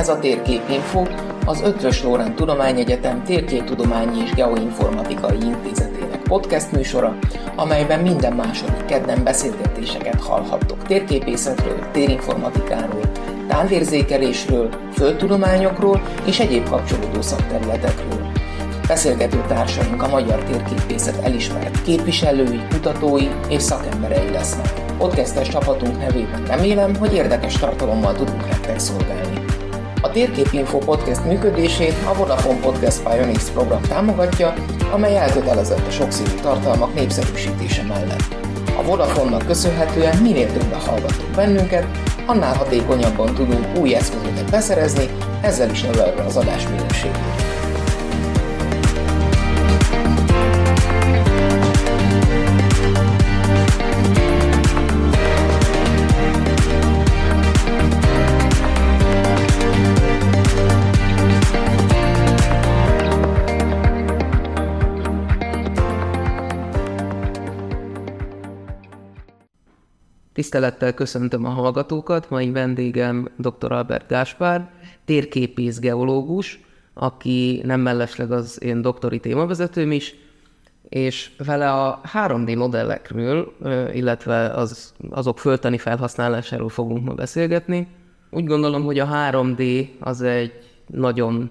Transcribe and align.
Ez 0.00 0.08
a 0.08 0.18
Térképinfo, 0.18 1.02
az 1.46 1.60
Ötvös 1.62 2.02
Lórán 2.02 2.34
Tudományegyetem 2.34 3.24
Térképtudományi 3.24 4.20
és 4.20 4.32
Geoinformatikai 4.32 5.38
Intézetének 5.42 6.22
podcast 6.22 6.72
műsora, 6.72 7.18
amelyben 7.54 8.00
minden 8.00 8.32
második 8.32 8.84
kedden 8.84 9.24
beszélgetéseket 9.24 10.20
hallhattok 10.20 10.82
térképészetről, 10.82 11.90
térinformatikáról, 11.92 13.10
távérzékelésről, 13.48 14.68
földtudományokról 14.92 16.02
és 16.24 16.40
egyéb 16.40 16.68
kapcsolódó 16.68 17.20
szakterületekről. 17.20 18.32
Beszélgető 18.86 19.44
társaink 19.48 20.02
a 20.02 20.08
magyar 20.08 20.44
térképészet 20.44 21.24
elismert 21.24 21.82
képviselői, 21.82 22.60
kutatói 22.70 23.28
és 23.48 23.62
szakemberei 23.62 24.30
lesznek. 24.30 24.72
Podcastes 24.98 25.48
csapatunk 25.48 25.98
nevében 25.98 26.44
remélem, 26.46 26.96
hogy 26.96 27.14
érdekes 27.14 27.54
tartalommal 27.54 28.14
tudunk 28.14 28.48
nektek 28.48 28.78
szolgálni. 28.78 29.49
A 30.02 30.10
Térképinfo 30.10 30.78
podcast 30.78 31.24
működését 31.24 31.94
a 32.10 32.14
Vodafone 32.14 32.60
Podcast 32.60 33.02
Pioneers 33.02 33.50
program 33.50 33.82
támogatja, 33.82 34.54
amely 34.92 35.16
elkötelezett 35.16 35.86
a 35.86 35.90
sokszínű 35.90 36.34
tartalmak 36.42 36.94
népszerűsítése 36.94 37.82
mellett. 37.82 38.34
A 38.78 38.82
Vodafone-nak 38.82 39.46
köszönhetően 39.46 40.16
minél 40.16 40.52
többen 40.52 40.80
hallgatunk 40.80 41.34
bennünket, 41.34 41.86
annál 42.26 42.54
hatékonyabban 42.54 43.34
tudunk 43.34 43.78
új 43.78 43.94
eszközöket 43.94 44.50
beszerezni, 44.50 45.08
ezzel 45.42 45.70
is 45.70 45.82
növelve 45.82 46.22
az 46.22 46.36
adás 46.36 46.68
minőségét. 46.68 47.49
Tisztelettel 70.40 70.94
köszöntöm 70.94 71.44
a 71.44 71.48
hallgatókat, 71.48 72.30
mai 72.30 72.50
vendégem 72.50 73.28
dr. 73.36 73.72
Albert 73.72 74.08
Gáspár, 74.08 74.70
térképész 75.04 75.78
geológus, 75.78 76.60
aki 76.94 77.60
nem 77.64 77.80
mellesleg 77.80 78.32
az 78.32 78.62
én 78.62 78.82
doktori 78.82 79.20
témavezetőm 79.20 79.92
is, 79.92 80.14
és 80.88 81.30
vele 81.44 81.72
a 81.72 82.00
3D 82.14 82.56
modellekről, 82.56 83.52
illetve 83.92 84.48
az, 84.48 84.94
azok 85.10 85.38
föltani 85.38 85.78
felhasználásáról 85.78 86.68
fogunk 86.68 87.04
ma 87.04 87.14
beszélgetni. 87.14 87.88
Úgy 88.30 88.44
gondolom, 88.44 88.84
hogy 88.84 88.98
a 88.98 89.08
3D 89.08 89.88
az 89.98 90.22
egy 90.22 90.52
nagyon 90.86 91.50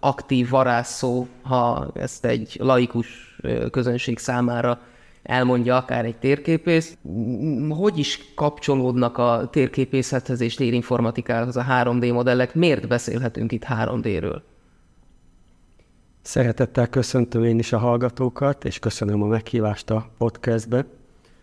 aktív 0.00 0.48
varázsszó, 0.48 1.26
ha 1.42 1.90
ezt 1.94 2.24
egy 2.24 2.56
laikus 2.60 3.38
közönség 3.70 4.18
számára 4.18 4.80
elmondja 5.22 5.76
akár 5.76 6.04
egy 6.04 6.16
térképész. 6.16 6.96
Hogy 7.68 7.98
is 7.98 8.32
kapcsolódnak 8.34 9.18
a 9.18 9.48
térképészethez 9.52 10.40
és 10.40 10.54
térinformatikához 10.54 11.56
a 11.56 11.64
3D 11.70 12.12
modellek? 12.12 12.54
Miért 12.54 12.88
beszélhetünk 12.88 13.52
itt 13.52 13.64
3D-ről? 13.68 14.40
Szeretettel 16.22 16.88
köszöntöm 16.88 17.44
én 17.44 17.58
is 17.58 17.72
a 17.72 17.78
hallgatókat, 17.78 18.64
és 18.64 18.78
köszönöm 18.78 19.22
a 19.22 19.26
meghívást 19.26 19.90
a 19.90 20.10
podcastbe. 20.18 20.84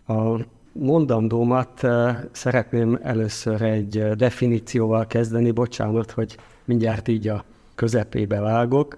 A 0.06 0.40
mondandómat 0.72 1.84
eh, 1.84 2.16
szeretném 2.32 2.98
először 3.02 3.62
egy 3.62 3.98
eh, 3.98 4.14
definícióval 4.14 5.06
kezdeni, 5.06 5.50
bocsánat, 5.50 6.10
hogy 6.10 6.36
mindjárt 6.64 7.08
így 7.08 7.28
a 7.28 7.44
közepébe 7.74 8.40
vágok 8.40 8.96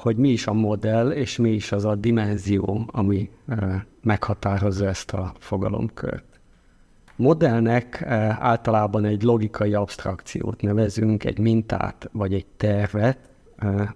hogy 0.00 0.16
mi 0.16 0.28
is 0.28 0.46
a 0.46 0.52
modell, 0.52 1.10
és 1.10 1.36
mi 1.36 1.50
is 1.50 1.72
az 1.72 1.84
a 1.84 1.94
dimenzió, 1.94 2.84
ami 2.86 3.30
meghatározza 4.02 4.86
ezt 4.86 5.12
a 5.12 5.32
fogalomkört. 5.38 6.24
Modellnek 7.16 8.02
általában 8.38 9.04
egy 9.04 9.22
logikai 9.22 9.74
abstrakciót 9.74 10.62
nevezünk, 10.62 11.24
egy 11.24 11.38
mintát 11.38 12.08
vagy 12.12 12.34
egy 12.34 12.46
tervet, 12.56 13.18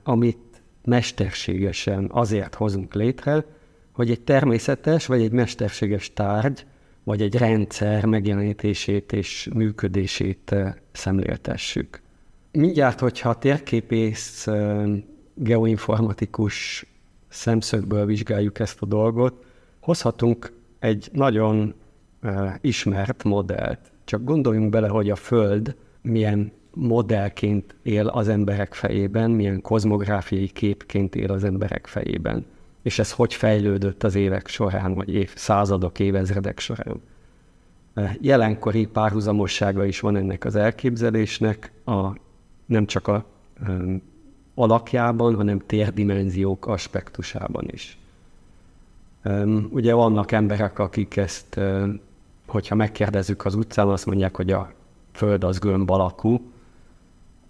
amit 0.02 0.62
mesterségesen 0.84 2.08
azért 2.12 2.54
hozunk 2.54 2.94
létre, 2.94 3.44
hogy 3.92 4.10
egy 4.10 4.20
természetes 4.20 5.06
vagy 5.06 5.22
egy 5.22 5.32
mesterséges 5.32 6.12
tárgy, 6.12 6.66
vagy 7.04 7.22
egy 7.22 7.36
rendszer 7.36 8.04
megjelenítését 8.04 9.12
és 9.12 9.48
működését 9.54 10.54
szemléltessük. 10.92 12.00
Mindjárt, 12.52 13.00
hogyha 13.00 13.38
térképész 13.38 14.46
geoinformatikus 15.34 16.86
szemszögből 17.28 18.06
vizsgáljuk 18.06 18.58
ezt 18.58 18.82
a 18.82 18.86
dolgot, 18.86 19.44
hozhatunk 19.80 20.52
egy 20.78 21.08
nagyon 21.12 21.74
uh, 22.22 22.50
ismert 22.60 23.24
modellt. 23.24 23.80
Csak 24.04 24.24
gondoljunk 24.24 24.70
bele, 24.70 24.88
hogy 24.88 25.10
a 25.10 25.16
Föld 25.16 25.76
milyen 26.02 26.52
modellként 26.74 27.74
él 27.82 28.06
az 28.06 28.28
emberek 28.28 28.74
fejében, 28.74 29.30
milyen 29.30 29.60
kozmográfiai 29.60 30.48
képként 30.48 31.14
él 31.14 31.30
az 31.30 31.44
emberek 31.44 31.86
fejében. 31.86 32.46
És 32.82 32.98
ez 32.98 33.12
hogy 33.12 33.34
fejlődött 33.34 34.02
az 34.02 34.14
évek 34.14 34.48
során, 34.48 34.94
vagy 34.94 35.14
évszázadok, 35.14 35.98
évezredek 35.98 36.58
során. 36.58 37.00
Jelenkori 38.20 38.86
párhuzamossága 38.86 39.84
is 39.84 40.00
van 40.00 40.16
ennek 40.16 40.44
az 40.44 40.56
elképzelésnek, 40.56 41.72
a, 41.84 42.08
nem 42.66 42.86
csak 42.86 43.08
a 43.08 43.24
alakjában, 44.54 45.34
hanem 45.34 45.62
térdimenziók 45.66 46.66
aspektusában 46.66 47.68
is. 47.70 47.98
Ugye 49.70 49.94
vannak 49.94 50.32
emberek, 50.32 50.78
akik 50.78 51.16
ezt, 51.16 51.60
hogyha 52.46 52.74
megkérdezzük 52.74 53.44
az 53.44 53.54
utcán, 53.54 53.88
azt 53.88 54.06
mondják, 54.06 54.36
hogy 54.36 54.50
a 54.50 54.72
Föld 55.12 55.44
az 55.44 55.58
gömb 55.58 55.90
alakú, 55.90 56.40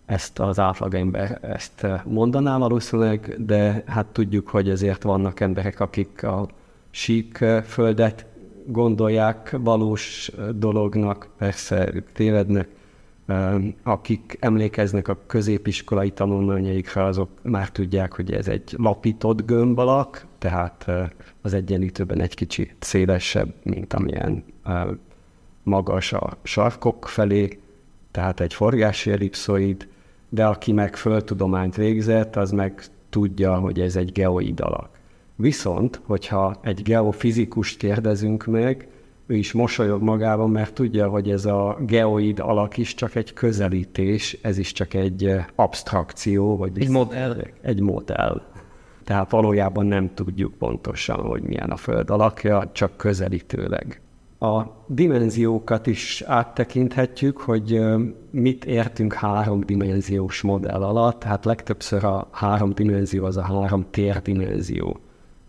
ezt 0.06 0.38
az 0.38 0.58
átlagember 0.58 1.38
ezt 1.42 1.86
mondaná 2.04 2.58
valószínűleg, 2.58 3.34
de 3.38 3.82
hát 3.86 4.06
tudjuk, 4.06 4.48
hogy 4.48 4.68
ezért 4.70 5.02
vannak 5.02 5.40
emberek, 5.40 5.80
akik 5.80 6.22
a 6.22 6.48
sík 6.90 7.44
földet 7.66 8.26
gondolják 8.66 9.56
valós 9.60 10.30
dolognak, 10.54 11.28
persze 11.38 11.94
ők 11.94 12.12
tévednek, 12.12 12.68
akik 13.82 14.36
emlékeznek 14.40 15.08
a 15.08 15.18
középiskolai 15.26 16.10
tanulmányaikra, 16.10 17.06
azok 17.06 17.28
már 17.42 17.70
tudják, 17.70 18.12
hogy 18.12 18.32
ez 18.32 18.48
egy 18.48 18.74
lapított 18.76 19.46
gömb 19.46 19.78
alak, 19.78 20.26
tehát 20.38 20.90
az 21.42 21.54
egyenlítőben 21.54 22.20
egy 22.20 22.34
kicsit 22.34 22.74
szélesebb, 22.78 23.54
mint 23.62 23.92
amilyen 23.92 24.44
magas 25.62 26.12
a 26.12 26.36
sarkok 26.42 27.08
felé, 27.08 27.58
tehát 28.10 28.40
egy 28.40 28.54
forgási 28.54 29.10
ellipszoid, 29.10 29.88
de 30.28 30.46
aki 30.46 30.72
meg 30.72 30.96
földtudományt 30.96 31.76
végzett, 31.76 32.36
az 32.36 32.50
meg 32.50 32.82
tudja, 33.10 33.54
hogy 33.54 33.80
ez 33.80 33.96
egy 33.96 34.12
geoid 34.12 34.60
alak. 34.60 34.88
Viszont, 35.36 36.00
hogyha 36.04 36.56
egy 36.60 36.82
geofizikust 36.82 37.78
kérdezünk 37.78 38.46
meg, 38.46 38.88
ő 39.26 39.34
is 39.36 39.52
mosolyog 39.52 40.02
magában, 40.02 40.50
mert 40.50 40.74
tudja, 40.74 41.08
hogy 41.08 41.30
ez 41.30 41.44
a 41.44 41.78
geoid 41.80 42.38
alak 42.38 42.76
is 42.76 42.94
csak 42.94 43.14
egy 43.14 43.32
közelítés, 43.32 44.38
ez 44.42 44.58
is 44.58 44.72
csak 44.72 44.94
egy 44.94 45.24
eh, 45.24 45.44
abstrakció, 45.54 46.56
vagy 46.56 46.80
egy 46.80 46.88
modell. 46.88 47.36
Egy 47.62 47.80
modell. 47.80 48.42
Tehát 49.04 49.30
valójában 49.30 49.86
nem 49.86 50.14
tudjuk 50.14 50.54
pontosan, 50.54 51.20
hogy 51.20 51.42
milyen 51.42 51.70
a 51.70 51.76
Föld 51.76 52.10
alakja, 52.10 52.70
csak 52.72 52.96
közelítőleg. 52.96 54.00
A 54.38 54.62
dimenziókat 54.86 55.86
is 55.86 56.22
áttekinthetjük, 56.26 57.38
hogy 57.38 57.74
eh, 57.74 57.98
mit 58.30 58.64
értünk 58.64 59.12
háromdimenziós 59.12 60.40
modell 60.42 60.82
alatt. 60.82 61.22
Hát 61.22 61.44
legtöbbször 61.44 62.04
a 62.04 62.28
három 62.30 62.74
dimenzió 62.74 63.24
az 63.24 63.36
a 63.36 63.42
három 63.42 63.86
térdimenzió. 63.90 65.00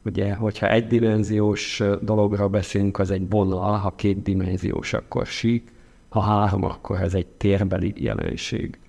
Ugye, 0.06 0.34
hogyha 0.34 0.70
egydimenziós 0.70 1.84
dologra 2.02 2.50
beszélünk, 2.50 3.00
az 3.00 3.12
egy 3.12 3.30
vonal, 3.30 3.78
ha 3.78 3.94
kétdimenziós, 3.96 4.94
akkor 4.94 5.26
sík, 5.26 5.72
ha 6.10 6.20
három, 6.20 6.64
akkor 6.64 7.02
ez 7.02 7.14
egy 7.14 7.28
térbeli 7.28 7.94
jelenség. 7.98 8.80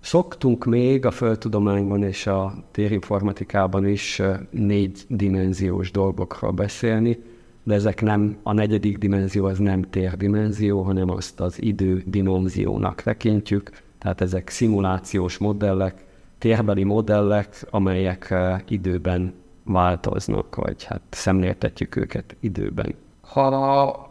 Szoktunk 0.00 0.64
még 0.64 1.06
a 1.06 1.10
földtudományban 1.10 2.02
és 2.02 2.26
a 2.26 2.54
térinformatikában 2.70 3.86
is 3.86 4.22
négy 4.50 5.04
dimenziós 5.08 5.90
dolgokról 5.90 6.50
beszélni, 6.50 7.18
de 7.62 7.74
ezek 7.74 8.02
nem, 8.02 8.36
a 8.42 8.52
negyedik 8.52 8.98
dimenzió 8.98 9.44
az 9.44 9.58
nem 9.58 9.82
térdimenzió, 9.82 10.82
hanem 10.82 11.10
azt 11.10 11.40
az 11.40 11.62
idő 11.62 12.02
dimenziónak 12.06 13.02
tekintjük, 13.02 13.70
tehát 13.98 14.20
ezek 14.20 14.48
szimulációs 14.48 15.38
modellek, 15.38 16.04
térbeli 16.38 16.84
modellek, 16.84 17.66
amelyek 17.70 18.34
időben 18.68 19.32
változnak, 19.68 20.56
vagy 20.56 20.84
hát 20.84 21.00
szemléltetjük 21.10 21.96
őket 21.96 22.36
időben. 22.40 22.94
Ha 23.20 24.10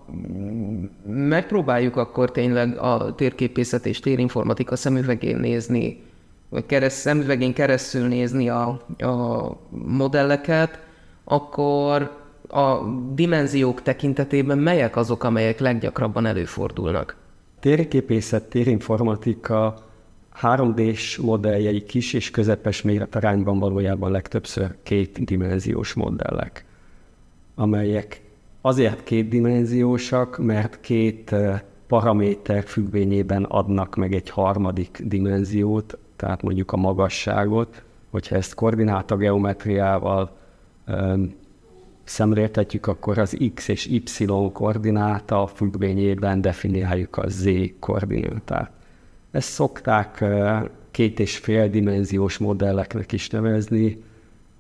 megpróbáljuk 1.08 1.96
akkor 1.96 2.32
tényleg 2.32 2.78
a 2.78 3.16
térképészet 3.16 3.86
és 3.86 4.00
térinformatika 4.00 4.76
szemüvegén 4.76 5.38
nézni, 5.38 6.04
vagy 6.50 6.66
kereszt, 6.66 6.98
szemüvegén 6.98 7.54
keresztül 7.54 8.08
nézni 8.08 8.50
a, 8.50 8.68
a 8.98 9.52
modelleket, 9.70 10.80
akkor 11.24 12.18
a 12.50 12.78
dimenziók 13.14 13.82
tekintetében 13.82 14.58
melyek 14.58 14.96
azok, 14.96 15.24
amelyek 15.24 15.60
leggyakrabban 15.60 16.26
előfordulnak? 16.26 17.16
Térképészet, 17.60 18.44
térinformatika 18.44 19.87
3D-s 20.42 21.18
modelljei 21.18 21.84
kis 21.84 22.14
és 22.14 22.32
közepes 22.32 22.82
méretarányban 22.82 23.60
valójában 23.60 24.12
legtöbbször 24.12 24.76
két 24.84 25.26
dimenziós 25.26 25.94
modellek, 25.94 26.66
amelyek 27.56 28.22
azért 28.62 29.04
kétdimenziósak, 29.04 30.38
mert 30.38 30.80
két 30.80 31.36
paraméter 31.88 32.64
függvényében 32.64 33.44
adnak 33.44 33.96
meg 33.96 34.14
egy 34.14 34.30
harmadik 34.30 35.02
dimenziót, 35.04 35.98
tehát 36.16 36.42
mondjuk 36.42 36.72
a 36.72 36.78
magasságot, 36.78 37.84
hogyha 38.10 38.36
ezt 38.36 38.54
koordináta 38.54 39.18
geometriával 39.18 40.38
szemléltetjük, 42.04 42.88
akkor 42.88 43.18
az 43.18 43.38
x 43.54 43.68
és 43.68 43.86
y 43.86 44.26
koordináta 44.54 45.48
függvényében 45.48 46.42
definiáljuk 46.42 47.18
a 47.18 47.30
z 47.30 47.50
koordinátát. 47.80 48.77
Ezt 49.38 49.50
szokták 49.50 50.24
két 50.92 51.20
és 51.20 51.38
fél 51.38 51.70
dimenziós 51.70 52.38
modelleknek 52.38 53.12
is 53.12 53.30
nevezni, 53.30 54.04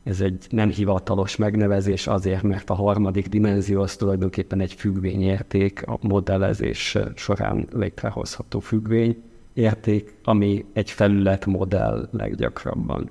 ez 0.03 0.21
egy 0.21 0.47
nem 0.49 0.69
hivatalos 0.69 1.35
megnevezés 1.35 2.07
azért, 2.07 2.41
mert 2.41 2.69
a 2.69 2.73
harmadik 2.73 3.27
dimenzió 3.27 3.81
az 3.81 3.95
tulajdonképpen 3.95 4.59
egy 4.59 4.73
függvényérték, 4.73 5.87
a 5.87 5.97
modellezés 6.01 6.97
során 7.15 7.67
létrehozható 7.73 8.59
függvényérték, 8.59 10.15
ami 10.23 10.65
egy 10.73 10.91
felület 10.91 11.45
modell 11.45 12.07
leggyakrabban. 12.11 13.09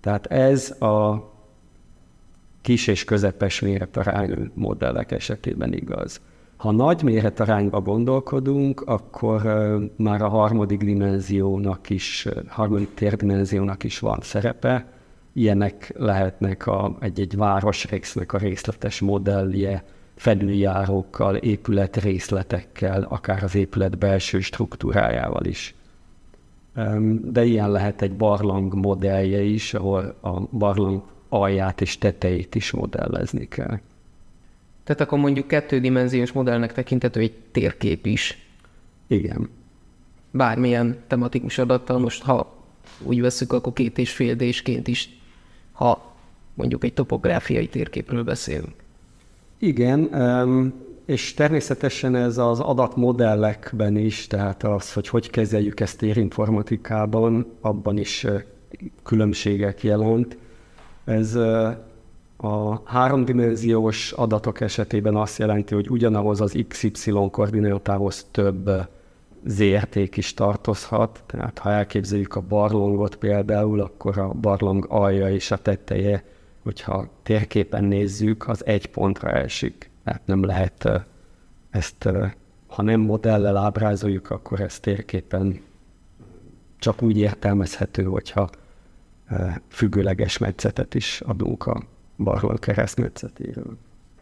Tehát 0.00 0.26
ez 0.26 0.82
a 0.82 1.30
kis 2.60 2.86
és 2.86 3.04
közepes 3.04 3.60
méretarányú 3.60 4.34
modellek 4.54 5.10
esetében 5.10 5.72
igaz. 5.72 6.20
Ha 6.58 6.70
nagy 6.70 7.02
méretarányba 7.02 7.80
gondolkodunk, 7.80 8.80
akkor 8.80 9.42
már 9.96 10.22
a 10.22 10.28
harmadik 10.28 10.82
dimenziónak 10.82 11.90
is, 11.90 12.28
harmadik 12.48 12.94
térdimenziónak 12.94 13.84
is 13.84 13.98
van 13.98 14.18
szerepe. 14.22 14.86
Ilyenek 15.32 15.92
lehetnek 15.96 16.66
a, 16.66 16.96
egy-egy 17.00 17.36
városrésznek 17.36 18.32
a 18.32 18.38
részletes 18.38 19.00
modellje, 19.00 19.84
felüljárókkal, 20.14 21.36
épület 21.36 21.96
részletekkel, 21.96 23.02
akár 23.08 23.42
az 23.42 23.54
épület 23.54 23.98
belső 23.98 24.40
struktúrájával 24.40 25.44
is. 25.44 25.74
De 27.22 27.44
ilyen 27.44 27.70
lehet 27.70 28.02
egy 28.02 28.16
barlang 28.16 28.74
modellje 28.74 29.40
is, 29.40 29.74
ahol 29.74 30.14
a 30.20 30.40
barlang 30.40 31.02
alját 31.28 31.80
és 31.80 31.98
tetejét 31.98 32.54
is 32.54 32.70
modellezni 32.70 33.48
kell. 33.48 33.78
Tehát 34.88 35.02
akkor 35.02 35.18
mondjuk 35.18 35.46
kettődimenziós 35.46 36.32
modellnek 36.32 36.72
tekintető 36.72 37.20
egy 37.20 37.32
térkép 37.52 38.06
is. 38.06 38.46
Igen. 39.06 39.48
Bármilyen 40.30 40.96
tematikus 41.06 41.58
adattal, 41.58 41.98
most 41.98 42.22
ha 42.22 42.56
úgy 43.02 43.20
veszük, 43.20 43.52
akkor 43.52 43.72
két 43.72 43.98
és 43.98 44.12
fél 44.12 44.34
désként 44.34 44.88
is, 44.88 45.18
ha 45.72 46.14
mondjuk 46.54 46.84
egy 46.84 46.94
topográfiai 46.94 47.68
térképről 47.68 48.24
beszélünk. 48.24 48.74
Igen, 49.58 50.10
és 51.04 51.34
természetesen 51.34 52.14
ez 52.14 52.38
az 52.38 52.60
adatmodellekben 52.60 53.96
is, 53.96 54.26
tehát 54.26 54.62
az, 54.64 54.92
hogy 54.92 55.08
hogy 55.08 55.30
kezeljük 55.30 55.80
ezt 55.80 55.98
térinformatikában, 55.98 57.46
abban 57.60 57.98
is 57.98 58.26
különbségek 59.02 59.82
jelent. 59.82 60.36
Ez 61.04 61.38
a 62.40 62.82
háromdimenziós 62.84 64.12
adatok 64.12 64.60
esetében 64.60 65.16
azt 65.16 65.38
jelenti, 65.38 65.74
hogy 65.74 65.90
ugyanahoz 65.90 66.40
az 66.40 66.64
XY 66.68 67.12
koordinátához 67.30 68.26
több 68.30 68.70
ZRT 69.44 69.94
is 69.94 70.34
tartozhat. 70.34 71.22
Tehát 71.26 71.58
ha 71.58 71.70
elképzeljük 71.70 72.34
a 72.34 72.40
barlangot 72.40 73.16
például, 73.16 73.80
akkor 73.80 74.18
a 74.18 74.28
barlang 74.28 74.86
alja 74.88 75.30
és 75.30 75.50
a 75.50 75.56
teteje, 75.56 76.24
hogyha 76.62 77.08
térképen 77.22 77.84
nézzük, 77.84 78.48
az 78.48 78.66
egy 78.66 78.90
pontra 78.90 79.30
esik. 79.30 79.90
Tehát 80.04 80.22
nem 80.24 80.44
lehet 80.44 80.90
ezt, 81.70 82.08
ha 82.66 82.82
nem 82.82 83.00
modellel 83.00 83.56
ábrázoljuk, 83.56 84.30
akkor 84.30 84.60
ez 84.60 84.80
térképen 84.80 85.60
csak 86.78 87.02
úgy 87.02 87.18
értelmezhető, 87.18 88.04
hogyha 88.04 88.50
függőleges 89.68 90.38
metszetet 90.38 90.94
is 90.94 91.20
adunk 91.20 91.66
a 91.66 91.82
barlang 92.18 92.58
keresztmetszetéről. 92.58 93.76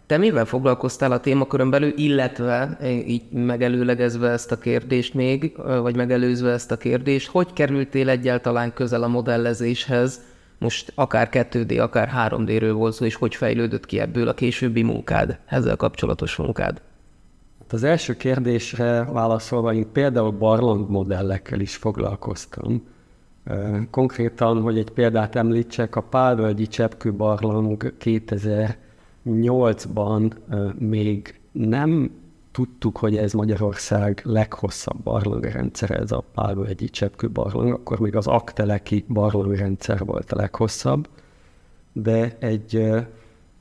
Te 0.07 0.17
mivel 0.17 0.45
foglalkoztál 0.45 1.13
a 1.13 1.21
témakörön 1.21 1.71
belül, 1.71 1.93
illetve 1.97 2.79
így 3.07 3.31
megelőlegezve 3.31 4.31
ezt 4.31 4.53
a 4.53 4.59
kérdést 4.59 5.15
még, 5.15 5.57
vagy 5.57 5.97
megelőzve 5.97 6.51
ezt 6.51 6.71
a 6.71 6.77
kérdést, 6.77 7.29
hogy 7.29 7.53
kerültél 7.53 8.09
egyáltalán 8.09 8.73
közel 8.73 9.03
a 9.03 9.09
modellezéshez, 9.09 10.21
most 10.59 10.93
akár 10.95 11.29
2D, 11.33 11.81
akár 11.81 12.13
3D-ről 12.31 12.73
volt 12.75 12.95
szó, 12.95 13.05
és 13.05 13.15
hogy 13.15 13.35
fejlődött 13.35 13.87
ki 13.87 14.01
ebből 14.01 14.29
a 14.29 14.35
későbbi 14.35 14.83
munkád, 14.83 15.39
ezzel 15.47 15.77
kapcsolatos 15.77 16.37
munkád? 16.37 16.81
Hát 17.61 17.73
az 17.73 17.83
első 17.83 18.17
kérdésre 18.17 19.05
válaszolva, 19.05 19.73
én 19.73 19.93
például 19.93 20.31
barlang 20.31 20.91
modellekkel 20.91 21.61
is 21.61 21.77
foglalkoztam, 21.77 22.83
Konkrétan, 23.91 24.61
hogy 24.61 24.79
egy 24.79 24.91
példát 24.91 25.37
említsek, 25.37 25.97
a 25.97 26.01
Pálvölgyi 26.01 26.67
Cseppkő-barlang 26.67 27.95
2008-ban 29.25 30.33
még 30.79 31.41
nem 31.53 32.11
tudtuk, 32.53 32.97
hogy 32.99 33.17
ez 33.17 33.33
Magyarország 33.33 34.21
leghosszabb 34.25 35.03
barlangrendszer, 35.03 35.91
ez 35.91 36.13
a 36.13 36.25
Pálvölgyi 36.35 36.89
Cseppkő-barlang, 36.89 37.73
akkor 37.73 37.99
még 37.99 38.17
az 38.17 38.27
Akteleki 38.27 39.05
barlangrendszer 39.09 40.05
volt 40.05 40.33
a 40.33 40.37
leghosszabb, 40.37 41.09
de 41.93 42.37
egy 42.39 42.91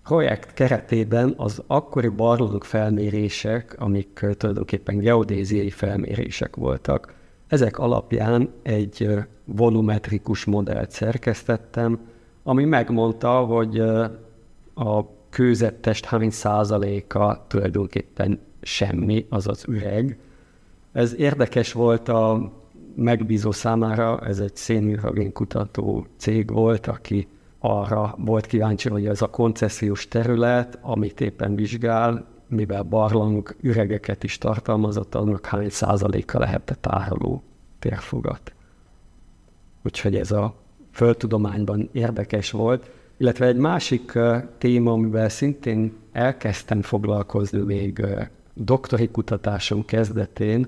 projekt 0.03 0.53
keretében 0.53 1.33
az 1.37 1.63
akkori 1.67 2.07
barlang 2.07 2.63
felmérések, 2.63 3.75
amik 3.79 4.25
tulajdonképpen 4.37 4.97
geodéziai 4.97 5.69
felmérések 5.69 6.55
voltak, 6.55 7.13
ezek 7.47 7.77
alapján 7.77 8.49
egy 8.61 9.09
volumetrikus 9.45 10.45
modellt 10.45 10.91
szerkesztettem, 10.91 11.99
ami 12.43 12.63
megmondta, 12.63 13.39
hogy 13.39 13.79
a 14.73 15.05
kőzettest 15.29 16.05
hány 16.05 16.29
százaléka 16.29 17.45
tulajdonképpen 17.47 18.39
semmi, 18.61 19.25
azaz 19.29 19.63
üreg. 19.67 20.17
Ez 20.91 21.15
érdekes 21.15 21.71
volt 21.73 22.09
a 22.09 22.51
megbízó 22.95 23.51
számára, 23.51 24.19
ez 24.19 24.39
egy 24.39 24.55
szénhidrogén 24.55 25.31
kutató 25.31 26.05
cég 26.17 26.51
volt, 26.51 26.87
aki 26.87 27.27
arra 27.59 28.15
volt 28.17 28.45
kíváncsi, 28.45 28.89
hogy 28.89 29.05
ez 29.05 29.21
a 29.21 29.29
koncesziós 29.29 30.07
terület, 30.07 30.79
amit 30.81 31.21
éppen 31.21 31.55
vizsgál, 31.55 32.25
mivel 32.47 32.83
barlang 32.83 33.55
üregeket 33.61 34.23
is 34.23 34.37
tartalmazott, 34.37 35.15
annak 35.15 35.45
hány 35.45 35.69
százaléka 35.69 36.39
lehetett 36.39 36.81
tároló 36.81 37.43
térfogat. 37.79 38.53
Úgyhogy 39.83 40.15
ez 40.15 40.31
a 40.31 40.55
földtudományban 40.91 41.89
érdekes 41.91 42.51
volt. 42.51 42.89
Illetve 43.17 43.45
egy 43.45 43.57
másik 43.57 44.19
téma, 44.57 44.91
amivel 44.91 45.29
szintén 45.29 45.93
elkezdtem 46.11 46.81
foglalkozni 46.81 47.59
még 47.59 48.05
doktori 48.53 49.09
kutatásom 49.09 49.85
kezdetén, 49.85 50.67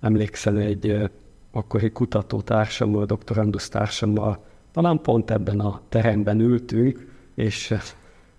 emlékszel 0.00 0.58
egy 0.58 1.10
akkori 1.50 1.90
kutatótársammal, 1.90 3.04
doktorandusz 3.04 3.68
társammal, 3.68 4.44
talán 4.72 5.00
pont 5.00 5.30
ebben 5.30 5.60
a 5.60 5.80
teremben 5.88 6.40
ültünk, 6.40 7.06
és 7.34 7.74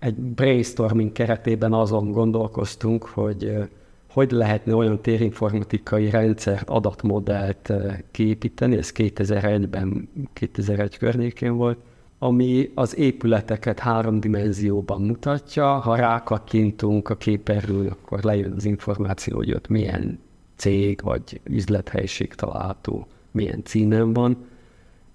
egy 0.00 0.14
brainstorming 0.14 1.12
keretében 1.12 1.72
azon 1.72 2.12
gondolkoztunk, 2.12 3.04
hogy 3.04 3.68
hogy 4.12 4.30
lehetne 4.30 4.74
olyan 4.74 5.00
térinformatikai 5.02 6.10
rendszert, 6.10 6.68
adatmodellt 6.68 7.72
kiépíteni, 8.10 8.76
ez 8.76 8.92
2001-ben, 8.94 10.08
2001 10.32 10.98
környékén 10.98 11.56
volt, 11.56 11.78
ami 12.18 12.70
az 12.74 12.98
épületeket 12.98 13.78
három 13.78 14.20
dimenzióban 14.20 15.02
mutatja, 15.02 15.66
ha 15.66 15.96
rákattintunk 15.96 17.08
a 17.08 17.16
képerről, 17.16 17.88
akkor 17.88 18.22
lejön 18.22 18.52
az 18.56 18.64
információ, 18.64 19.36
hogy 19.36 19.52
ott 19.52 19.68
milyen 19.68 20.18
cég 20.56 21.00
vagy 21.02 21.40
üzlethelység 21.44 22.34
található, 22.34 23.06
milyen 23.30 23.64
címen 23.64 24.12
van, 24.12 24.36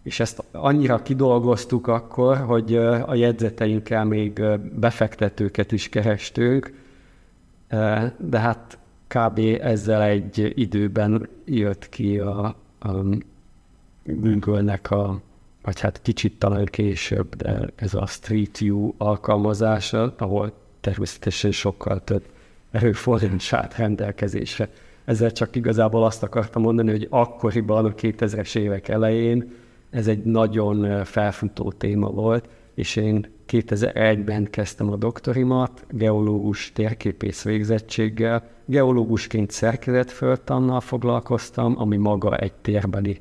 és 0.06 0.20
ezt 0.20 0.44
annyira 0.52 1.02
kidolgoztuk 1.02 1.88
akkor, 1.88 2.38
hogy 2.38 2.76
a 3.06 3.16
jegyzeteinkkel 3.16 4.06
még 4.06 4.42
befektetőket 4.80 5.72
is 5.72 5.90
kerestünk, 5.90 6.74
de 8.18 8.40
hát 8.40 8.78
kb. 9.08 9.40
ezzel 9.62 10.02
egy 10.02 10.54
időben 10.56 11.28
jött 11.46 11.90
ki 11.90 12.20
a, 12.20 12.56
a 12.80 12.92
Google-nek 14.04 14.92
a, 14.92 15.22
vagy 15.64 15.80
hát 15.80 16.02
kicsit 16.02 16.40
talán 16.40 16.66
később, 16.66 17.36
de 17.36 17.70
ez 17.76 17.94
a 17.94 18.06
Street 18.06 18.58
View 18.58 18.94
alkalmazása, 18.98 20.14
ahol 20.18 20.54
természetesen 20.82 21.52
sokkal 21.52 22.04
több 22.04 22.24
erőforrás 22.72 23.54
állt 23.54 23.76
rendelkezésre. 23.76 24.70
Ezzel 25.06 25.32
csak 25.32 25.56
igazából 25.56 26.04
azt 26.06 26.24
akartam 26.24 26.62
mondani, 26.62 26.92
hogy 26.92 27.08
akkoriban, 27.10 27.86
a 27.86 27.94
2000-es 27.94 28.56
évek 28.56 28.88
elején 28.88 29.64
ez 29.90 30.08
egy 30.08 30.24
nagyon 30.24 31.04
felfutó 31.04 31.72
téma 31.72 32.10
volt, 32.10 32.50
és 32.74 32.96
én 32.96 33.28
2001-ben 33.48 34.50
kezdtem 34.50 34.92
a 34.92 34.96
doktorimat, 34.96 35.86
geológus 35.90 36.72
térképész 36.72 37.44
végzettséggel. 37.44 38.48
Geológusként 38.66 39.52
szerkezetföldtannal 39.52 40.80
foglalkoztam, 40.80 41.76
ami 41.80 41.98
maga 41.98 42.38
egy 42.38 42.54
térbeli 42.54 43.20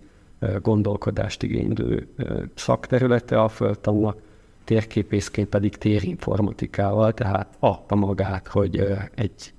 gondolkodást 0.62 1.42
igénylő 1.42 2.06
szakterülete 2.54 3.42
a 3.42 3.48
földtannak, 3.48 4.16
térképészként 4.64 5.48
pedig 5.48 5.76
térinformatikával, 5.76 7.14
tehát 7.14 7.56
adta 7.58 7.94
magát, 7.94 8.48
hogy 8.48 8.86
egy 9.14 9.54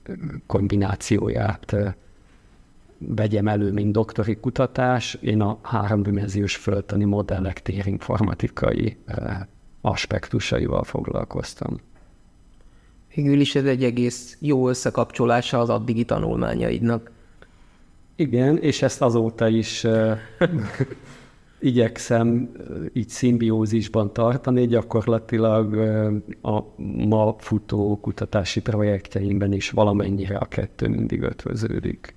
kombinációját 0.45 1.75
vegyem 2.97 3.47
elő, 3.47 3.71
mint 3.71 3.91
doktori 3.91 4.35
kutatás. 4.35 5.17
Én 5.21 5.41
a 5.41 5.57
háromdimenziós 5.61 6.55
földtani 6.55 7.03
modellek 7.03 7.61
térinformatikai 7.61 8.97
aspektusaival 9.81 10.83
foglalkoztam. 10.83 11.79
Végül 13.15 13.39
is 13.39 13.55
ez 13.55 13.65
egy 13.65 13.83
egész 13.83 14.37
jó 14.39 14.69
összekapcsolása 14.69 15.59
az 15.59 15.69
addigi 15.69 16.05
tanulmányaidnak. 16.05 17.11
Igen, 18.15 18.57
és 18.57 18.81
ezt 18.81 19.01
azóta 19.01 19.47
is 19.47 19.83
uh, 19.83 20.17
igyekszem 21.59 22.51
így 22.93 23.09
szimbiózisban 23.09 24.13
tartani, 24.13 24.67
gyakorlatilag 24.67 25.75
a 26.41 26.61
ma 27.07 27.35
futó 27.37 27.99
kutatási 28.01 28.61
projektjeimben 28.61 29.53
is 29.53 29.69
valamennyire 29.69 30.37
a 30.37 30.45
kettő 30.45 30.87
mindig 30.87 31.21
ötvöződik. 31.21 32.14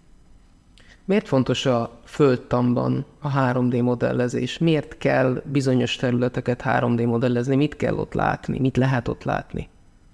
Miért 1.09 1.29
fontos 1.29 1.67
a 1.67 2.00
földtamban 2.05 3.05
a 3.19 3.29
3D 3.33 3.83
modellezés? 3.83 4.59
Miért 4.59 4.99
kell 4.99 5.43
bizonyos 5.45 5.97
területeket 5.97 6.62
3D 6.65 7.07
modellezni? 7.07 7.57
Mit 7.57 7.77
kell 7.77 7.95
ott 7.95 8.15
látni? 8.15 8.59
Mit 8.59 8.77
lehet 8.77 9.09
ott 9.09 9.25
látni? 9.25 9.69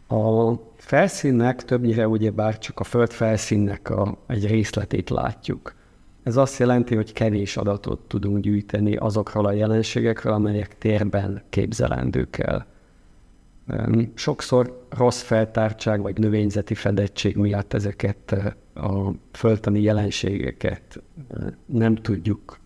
A 0.09 0.53
felszínnek 0.77 1.65
többnyire 1.65 2.09
ugye 2.09 2.31
bár 2.31 2.59
csak 2.59 2.81
a 2.81 2.85
föld 2.85 3.11
felszínnek 3.11 3.91
a, 3.91 4.17
egy 4.27 4.47
részletét 4.47 5.11
látjuk. 5.11 5.75
Ez 6.23 6.37
azt 6.37 6.59
jelenti, 6.59 6.95
hogy 6.95 7.13
kevés 7.13 7.57
adatot 7.57 8.01
tudunk 8.01 8.39
gyűjteni 8.39 8.97
azokról 8.97 9.47
a 9.47 9.53
jelenségekről, 9.53 10.33
amelyek 10.33 10.79
térben 10.79 11.43
képzelendők 11.51 12.39
el. 12.39 12.67
Sokszor 14.15 14.87
rossz 14.91 15.23
feltártság 15.23 16.01
vagy 16.01 16.19
növényzeti 16.19 16.75
fedettség 16.75 17.37
miatt 17.37 17.73
ezeket 17.73 18.35
a 18.75 19.11
földtani 19.33 19.81
jelenségeket 19.81 21.03
nem 21.67 21.95
tudjuk 21.95 22.59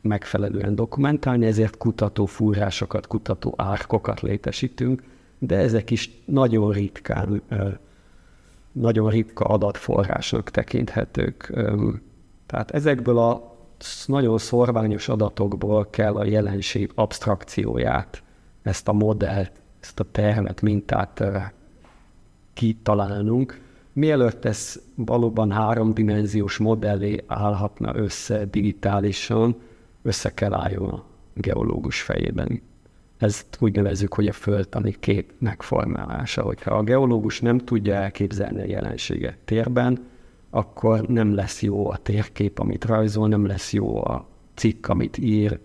megfelelően 0.00 0.74
dokumentálni, 0.74 1.46
ezért 1.46 1.76
kutató 1.76 2.26
fúrásokat, 2.26 3.06
kutató 3.06 3.54
árkokat 3.56 4.20
létesítünk, 4.20 5.02
de 5.38 5.56
ezek 5.56 5.90
is 5.90 6.10
nagyon 6.24 6.72
ritkán, 6.72 7.42
nagyon 8.72 9.10
ritka 9.10 9.44
adatforrások 9.44 10.50
tekinthetők. 10.50 11.52
Tehát 12.46 12.70
ezekből 12.70 13.18
a 13.18 13.56
nagyon 14.06 14.38
szorványos 14.38 15.08
adatokból 15.08 15.86
kell 15.90 16.14
a 16.14 16.24
jelenség 16.24 16.90
abstrakcióját, 16.94 18.22
ezt 18.62 18.88
a 18.88 18.92
modellt, 18.92 19.52
ezt 19.80 20.00
a 20.00 20.06
tervet, 20.10 20.60
mintát 20.60 21.24
kitalálnunk, 22.52 23.60
mielőtt 23.94 24.44
ez 24.44 24.80
valóban 24.94 25.50
háromdimenziós 25.50 26.58
modellé 26.58 27.24
állhatna 27.26 27.96
össze 27.96 28.44
digitálisan, 28.44 29.56
össze 30.02 30.34
kell 30.34 30.52
álljon 30.52 30.88
a 30.88 31.04
geológus 31.34 32.02
fejében. 32.02 32.62
Ezt 33.18 33.56
úgy 33.60 33.74
nevezzük, 33.74 34.14
hogy 34.14 34.26
a 34.26 34.32
földtani 34.32 34.96
kép 35.00 35.32
megformálása. 35.38 36.42
Hogyha 36.42 36.74
a 36.74 36.82
geológus 36.82 37.40
nem 37.40 37.58
tudja 37.58 37.94
elképzelni 37.94 38.60
a 38.60 38.66
jelenséget 38.66 39.38
térben, 39.44 40.06
akkor 40.50 41.06
nem 41.06 41.34
lesz 41.34 41.62
jó 41.62 41.90
a 41.90 41.96
térkép, 41.96 42.58
amit 42.58 42.84
rajzol, 42.84 43.28
nem 43.28 43.46
lesz 43.46 43.72
jó 43.72 44.04
a 44.04 44.26
cikk, 44.54 44.88
amit 44.88 45.18
ír, 45.18 45.58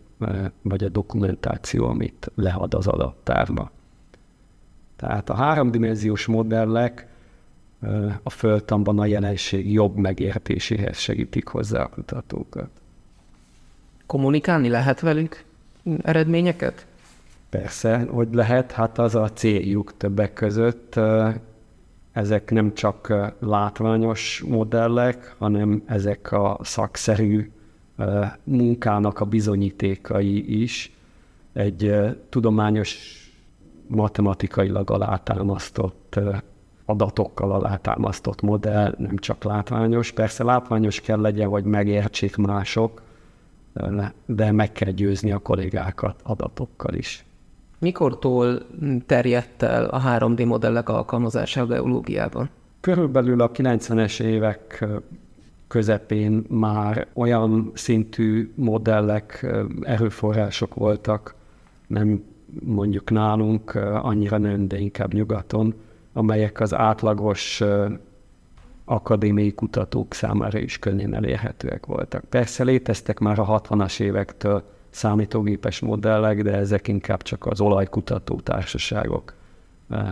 vagy 0.61 0.83
a 0.83 0.89
dokumentáció, 0.89 1.85
amit 1.85 2.31
lead 2.35 2.73
az 2.73 2.87
adattárba. 2.87 3.71
Tehát 4.95 5.29
a 5.29 5.33
háromdimenziós 5.33 6.25
modellek 6.25 7.07
a 8.23 8.29
földtanban 8.29 8.99
a 8.99 9.05
jelenség 9.05 9.71
jobb 9.71 9.95
megértéséhez 9.95 10.97
segítik 10.97 11.47
hozzá 11.47 11.83
a 11.83 11.89
kutatókat. 11.89 12.69
Kommunikálni 14.05 14.69
lehet 14.69 14.99
velük 14.99 15.43
eredményeket? 16.01 16.85
Persze, 17.49 18.05
hogy 18.09 18.27
lehet, 18.31 18.71
hát 18.71 18.97
az 18.97 19.15
a 19.15 19.31
céljuk 19.33 19.97
többek 19.97 20.33
között. 20.33 20.99
Ezek 22.11 22.51
nem 22.51 22.73
csak 22.73 23.13
látványos 23.39 24.43
modellek, 24.47 25.35
hanem 25.37 25.83
ezek 25.85 26.31
a 26.31 26.59
szakszerű 26.61 27.51
munkának 28.43 29.19
a 29.19 29.25
bizonyítékai 29.25 30.61
is. 30.61 30.91
Egy 31.53 31.95
tudományos, 32.29 32.97
matematikailag 33.87 34.91
alátámasztott 34.91 36.19
adatokkal 36.89 37.51
alátámasztott 37.51 38.41
modell, 38.41 38.95
nem 38.97 39.17
csak 39.17 39.43
látványos. 39.43 40.11
Persze 40.11 40.43
látványos 40.43 41.01
kell 41.01 41.21
legyen, 41.21 41.47
hogy 41.47 41.63
megértsék 41.63 42.35
mások, 42.35 43.01
de 44.25 44.51
meg 44.51 44.71
kell 44.71 44.91
győzni 44.91 45.31
a 45.31 45.37
kollégákat 45.37 46.19
adatokkal 46.23 46.93
is. 46.93 47.25
Mikortól 47.79 48.61
terjedt 49.05 49.63
el 49.63 49.85
a 49.85 50.01
3D 50.01 50.45
modellek 50.45 50.89
alkalmazása 50.89 51.61
a 51.61 51.65
geológiában? 51.65 52.49
Körülbelül 52.79 53.41
a 53.41 53.51
90-es 53.51 54.21
évek 54.21 54.85
közepén 55.67 56.45
már 56.47 57.07
olyan 57.13 57.71
szintű 57.73 58.51
modellek, 58.55 59.47
erőforrások 59.81 60.75
voltak, 60.75 61.35
nem 61.87 62.23
mondjuk 62.65 63.09
nálunk 63.09 63.75
annyira 64.01 64.37
nem, 64.37 64.67
de 64.67 64.79
inkább 64.79 65.13
nyugaton, 65.13 65.73
amelyek 66.13 66.59
az 66.59 66.73
átlagos 66.73 67.63
akadémiai 68.85 69.53
kutatók 69.53 70.13
számára 70.13 70.59
is 70.59 70.79
könnyen 70.79 71.15
elérhetőek 71.15 71.85
voltak. 71.85 72.23
Persze 72.23 72.63
léteztek 72.63 73.19
már 73.19 73.39
a 73.39 73.61
60-as 73.61 73.99
évektől 73.99 74.63
számítógépes 74.89 75.79
modellek, 75.79 76.41
de 76.41 76.53
ezek 76.53 76.87
inkább 76.87 77.21
csak 77.21 77.45
az 77.45 77.61
olajkutató 77.61 78.39
társaságok, 78.39 79.33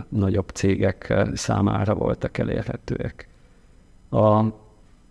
nagyobb 0.10 0.50
cégek 0.50 1.13
számára 1.34 1.96
voltak 1.96 2.38
elérhetőek. 2.38 3.27
A 4.10 4.44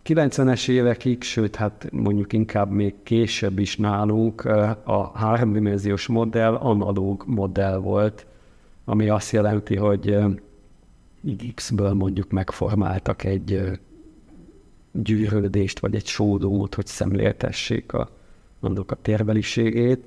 90-es 0.05 0.69
évekig, 0.69 1.23
sőt, 1.23 1.57
hát 1.57 1.89
mondjuk 1.93 2.33
inkább 2.33 2.71
még 2.71 2.95
később 3.03 3.59
is 3.59 3.77
nálunk 3.77 4.45
a 4.85 5.11
háromdimenziós 5.15 6.07
modell 6.07 6.55
analóg 6.55 7.23
modell 7.27 7.77
volt, 7.77 8.27
ami 8.85 9.09
azt 9.09 9.33
jelenti, 9.33 9.77
hogy 9.77 10.19
X-ből 11.55 11.93
mondjuk 11.93 12.31
megformáltak 12.31 13.25
egy 13.25 13.79
gyűrődést, 14.93 15.79
vagy 15.79 15.95
egy 15.95 16.07
sódómot, 16.07 16.75
hogy 16.75 16.87
szemléltessék 16.87 17.93
a, 17.93 18.11
mondok 18.61 18.91
a 18.91 18.99
térbeliségét, 19.03 20.05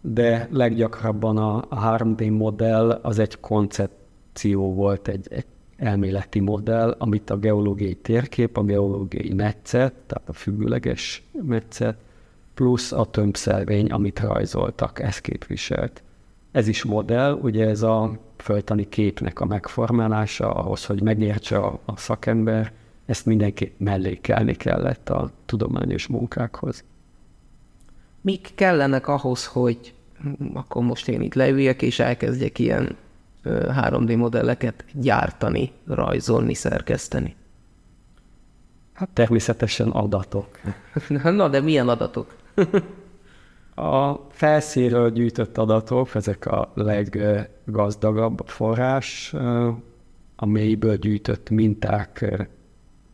de 0.00 0.48
leggyakrabban 0.50 1.36
a, 1.36 1.56
a 1.56 1.96
3D 1.96 2.36
modell 2.36 2.90
az 2.90 3.18
egy 3.18 3.40
koncepció 3.40 4.74
volt, 4.74 5.08
egy, 5.08 5.26
egy 5.30 5.46
elméleti 5.76 6.40
modell, 6.40 6.96
amit 6.98 7.30
a 7.30 7.36
geológiai 7.36 7.94
térkép, 7.94 8.56
a 8.56 8.62
geológiai 8.62 9.32
metszet, 9.32 9.92
tehát 10.06 10.28
a 10.28 10.32
függőleges 10.32 11.22
metszet, 11.42 11.96
plusz 12.54 12.92
a 12.92 13.04
tömbszelvény, 13.04 13.90
amit 13.90 14.20
rajzoltak, 14.20 15.00
ez 15.00 15.18
képviselt. 15.18 16.02
Ez 16.56 16.68
is 16.68 16.84
modell, 16.84 17.32
ugye 17.32 17.66
ez 17.66 17.82
a 17.82 18.18
földtani 18.36 18.88
képnek 18.88 19.40
a 19.40 19.44
megformálása, 19.44 20.50
ahhoz, 20.50 20.84
hogy 20.84 21.02
megértse 21.02 21.58
a, 21.58 21.80
a 21.84 21.96
szakember, 21.96 22.72
ezt 23.06 23.26
mindenképp 23.26 23.78
mellékelni 23.78 24.54
kellett 24.54 25.10
a 25.10 25.30
tudományos 25.46 26.06
munkákhoz. 26.06 26.84
Mik 28.20 28.50
kellenek 28.54 29.08
ahhoz, 29.08 29.46
hogy 29.46 29.94
akkor 30.52 30.82
most 30.82 31.08
én 31.08 31.20
itt 31.20 31.34
leüljek, 31.34 31.82
és 31.82 31.98
elkezdjek 31.98 32.58
ilyen 32.58 32.96
3D 33.44 34.16
modelleket 34.16 34.84
gyártani, 34.92 35.72
rajzolni, 35.86 36.54
szerkeszteni? 36.54 37.36
Hát 38.92 39.08
természetesen 39.08 39.88
adatok. 39.88 40.48
Na, 41.22 41.48
de 41.48 41.60
milyen 41.60 41.88
adatok? 41.88 42.36
A 43.78 44.26
felszínről 44.30 45.10
gyűjtött 45.10 45.58
adatok, 45.58 46.14
ezek 46.14 46.46
a 46.46 46.72
leggazdagabb 46.74 48.42
forrás, 48.46 49.34
a 50.36 50.46
mélyből 50.46 50.96
gyűjtött 50.96 51.50
minták 51.50 52.38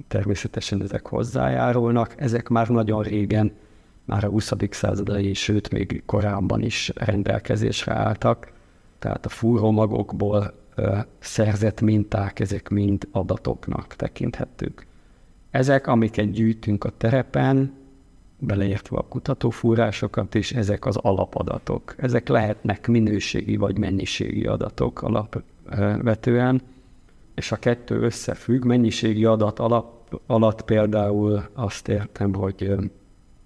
természetesen 0.09 0.83
ezek 0.83 1.07
hozzájárulnak. 1.07 2.15
Ezek 2.17 2.49
már 2.49 2.69
nagyon 2.69 3.03
régen, 3.03 3.53
már 4.05 4.25
a 4.25 4.29
20. 4.29 4.53
századai, 4.71 5.35
sőt 5.35 5.71
még 5.71 6.03
korábban 6.07 6.63
is 6.63 6.93
rendelkezésre 6.95 7.93
álltak. 7.93 8.53
Tehát 8.99 9.27
a 9.27 9.29
fúrómagokból 9.29 10.55
szerzett 11.19 11.81
minták, 11.81 12.41
ezek 12.41 12.69
mind 12.69 13.09
adatoknak 13.11 13.97
tekinthetők. 13.97 14.87
Ezek, 15.51 15.87
amiket 15.87 16.31
gyűjtünk 16.31 16.85
a 16.85 16.93
terepen, 16.97 17.73
beleértve 18.47 18.97
a 18.97 19.07
kutatófúrásokat 19.09 20.35
is, 20.35 20.53
ezek 20.53 20.87
az 20.87 20.97
alapadatok. 20.97 21.95
Ezek 21.97 22.29
lehetnek 22.29 22.89
minőségi 22.89 23.57
vagy 23.57 23.79
mennyiségi 23.79 24.47
adatok 24.47 25.03
alapvetően, 25.03 26.63
és 27.35 27.53
a 27.53 27.57
kettő 27.57 28.01
összefügg. 28.01 28.65
Mennyiségi 28.65 29.25
adat 29.25 29.59
alap, 29.59 30.21
alatt 30.27 30.63
például 30.63 31.43
azt 31.53 31.89
értem, 31.89 32.35
hogy 32.35 32.75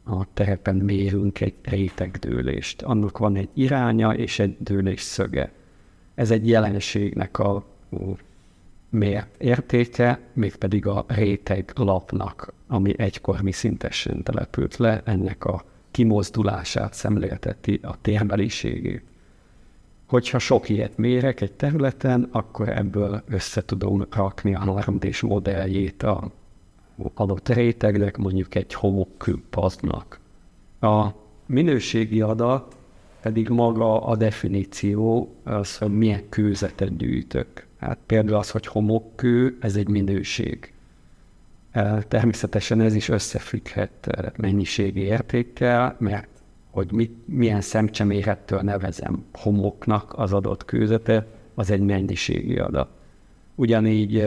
a 0.05 0.25
terepen 0.35 0.77
mérünk 0.77 1.41
egy 1.41 1.55
rétegdőlést. 1.63 2.83
Annak 2.83 3.19
van 3.19 3.37
egy 3.37 3.49
iránya 3.55 4.15
és 4.15 4.39
egy 4.39 4.57
dőlés 4.59 5.01
szöge. 5.01 5.53
Ez 6.15 6.31
egy 6.31 6.49
jelenségnek 6.49 7.39
a 7.39 7.65
mért 8.89 9.43
értéke, 9.43 10.21
mégpedig 10.33 10.87
a 10.87 11.05
réteg 11.09 11.73
lapnak, 11.75 12.53
ami 12.67 12.95
egykor 12.99 13.41
mi 13.41 13.53
szintesen 13.53 14.23
települt 14.23 14.77
le, 14.77 15.03
ennek 15.05 15.45
a 15.45 15.65
kimozdulását 15.91 16.95
szemlélteti 16.95 17.81
a 17.83 18.01
térbeliségét. 18.01 19.03
Hogyha 20.07 20.39
sok 20.39 20.69
ilyet 20.69 20.97
mérek 20.97 21.41
egy 21.41 21.53
területen, 21.53 22.29
akkor 22.31 22.69
ebből 22.69 23.23
össze 23.29 23.65
tudom 23.65 24.07
rakni 24.11 24.55
a 24.55 24.59
3 24.59 24.99
d 24.99 25.23
modelljét 25.23 26.03
a 26.03 26.31
adott 27.15 27.49
rétegnek, 27.49 28.17
mondjuk 28.17 28.55
egy 28.55 28.75
homokkőpaznak. 28.75 30.21
A 30.81 31.07
minőségi 31.47 32.21
adat 32.21 32.77
pedig 33.21 33.49
maga 33.49 34.03
a 34.03 34.17
definíció, 34.17 35.35
az, 35.45 35.77
hogy 35.77 35.97
milyen 35.97 36.29
kőzetet 36.29 36.97
gyűjtök. 36.97 37.66
Hát 37.79 37.99
például 38.07 38.39
az, 38.39 38.51
hogy 38.51 38.67
homokkő, 38.67 39.57
ez 39.61 39.77
egy 39.77 39.89
minőség. 39.89 40.73
Természetesen 42.09 42.81
ez 42.81 42.95
is 42.95 43.09
összefügghet 43.09 44.11
mennyiségi 44.37 45.01
értékkel, 45.01 45.97
mert 45.99 46.29
hogy 46.71 46.93
mit, 46.93 47.17
milyen 47.25 47.61
szemcsemérettől 47.61 48.61
nevezem 48.61 49.25
homoknak 49.33 50.19
az 50.19 50.33
adott 50.33 50.65
kőzetet, 50.65 51.27
az 51.55 51.71
egy 51.71 51.81
mennyiségi 51.81 52.59
adat. 52.59 52.89
Ugyanígy 53.55 54.19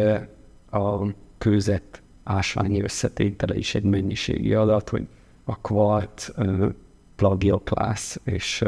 a 0.69 1.05
kőzet 1.37 2.01
ásványi 2.23 2.81
összetétele 2.81 3.55
is 3.55 3.75
egy 3.75 3.83
mennyiségi 3.83 4.53
adat, 4.53 4.89
hogy 4.89 5.07
a 5.43 5.55
kvart, 5.55 6.33
plagioklász 7.15 8.19
és 8.23 8.63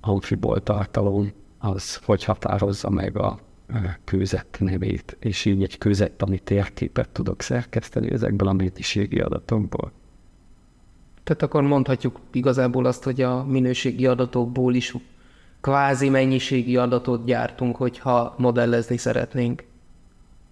amfibol 0.00 0.62
tartalom 0.62 1.32
az 1.58 1.96
hogy 1.96 2.24
határozza 2.24 2.90
meg 2.90 3.16
a 3.16 3.38
kőzet 4.04 4.56
nevét, 4.58 5.16
és 5.20 5.44
így 5.44 5.62
egy 5.62 5.78
kőzettani 5.78 6.38
térképet 6.38 7.08
tudok 7.08 7.42
szerkeszteni 7.42 8.12
ezekből 8.12 8.48
a 8.48 8.52
mennyiségi 8.52 9.20
adatokból. 9.20 9.92
Tehát 11.24 11.42
akkor 11.42 11.62
mondhatjuk 11.62 12.20
igazából 12.32 12.86
azt, 12.86 13.04
hogy 13.04 13.20
a 13.20 13.44
minőségi 13.44 14.06
adatokból 14.06 14.74
is 14.74 14.94
kvázi 15.60 16.08
mennyiségi 16.08 16.76
adatot 16.76 17.24
gyártunk, 17.24 17.76
hogyha 17.76 18.34
modellezni 18.38 18.96
szeretnénk. 18.96 19.64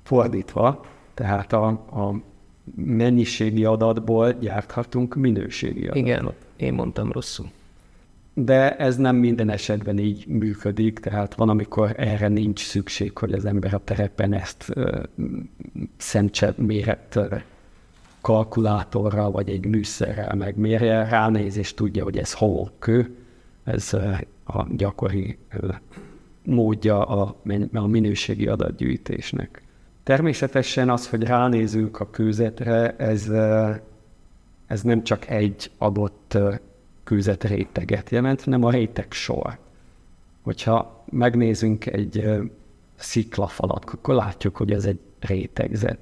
Fordítva, 0.03 0.85
tehát 1.15 1.53
a, 1.53 1.67
a 1.69 2.15
mennyiségi 2.75 3.65
adatból 3.65 4.33
gyárthatunk 4.33 5.15
minőségi 5.15 5.83
adatot. 5.83 5.97
Igen, 5.97 6.33
én 6.57 6.73
mondtam 6.73 7.13
rosszul. 7.13 7.47
De 8.35 8.77
ez 8.77 8.97
nem 8.97 9.17
minden 9.17 9.51
esetben 9.51 9.99
így 9.99 10.27
működik, 10.27 10.99
tehát 10.99 11.35
van, 11.35 11.49
amikor 11.49 11.95
erre 11.97 12.29
nincs 12.29 12.61
szükség, 12.61 13.19
hogy 13.19 13.33
az 13.33 13.45
ember 13.45 13.75
a 13.75 13.81
terepen 13.85 14.33
ezt 14.33 14.73
uh, 14.77 15.03
szemcse 15.97 16.55
méret 16.57 17.19
kalkulátorral 18.23 19.31
vagy 19.31 19.49
egy 19.49 19.67
műszerrel 19.67 20.35
megmérje, 20.35 21.09
ránéz 21.09 21.57
és 21.57 21.75
tudja, 21.75 22.05
hogy 22.05 22.19
ez 22.19 22.33
homokkő, 22.33 23.17
ez 23.65 23.93
a 24.45 24.67
gyakori 24.77 25.39
módja 26.45 27.05
a, 27.05 27.37
a 27.73 27.87
minőségi 27.87 28.47
adatgyűjtésnek. 28.47 29.63
Természetesen 30.03 30.91
az, 30.91 31.09
hogy 31.09 31.23
ránézünk 31.23 32.01
a 32.01 32.11
kőzetre, 32.11 32.97
ez, 32.97 33.29
ez 34.67 34.83
nem 34.83 35.03
csak 35.03 35.29
egy 35.29 35.71
adott 35.79 36.39
kőzet 37.05 37.45
réteget 37.45 38.11
jelent, 38.11 38.43
hanem 38.43 38.65
a 38.65 38.71
réteg 38.71 39.13
sor. 39.13 39.59
Hogyha 40.43 41.05
megnézünk 41.11 41.87
egy 41.87 42.41
sziklafalat, 42.95 43.85
akkor 43.85 44.15
látjuk, 44.15 44.57
hogy 44.57 44.71
ez 44.73 44.85
egy 44.85 44.99
rétegzet 45.21 45.99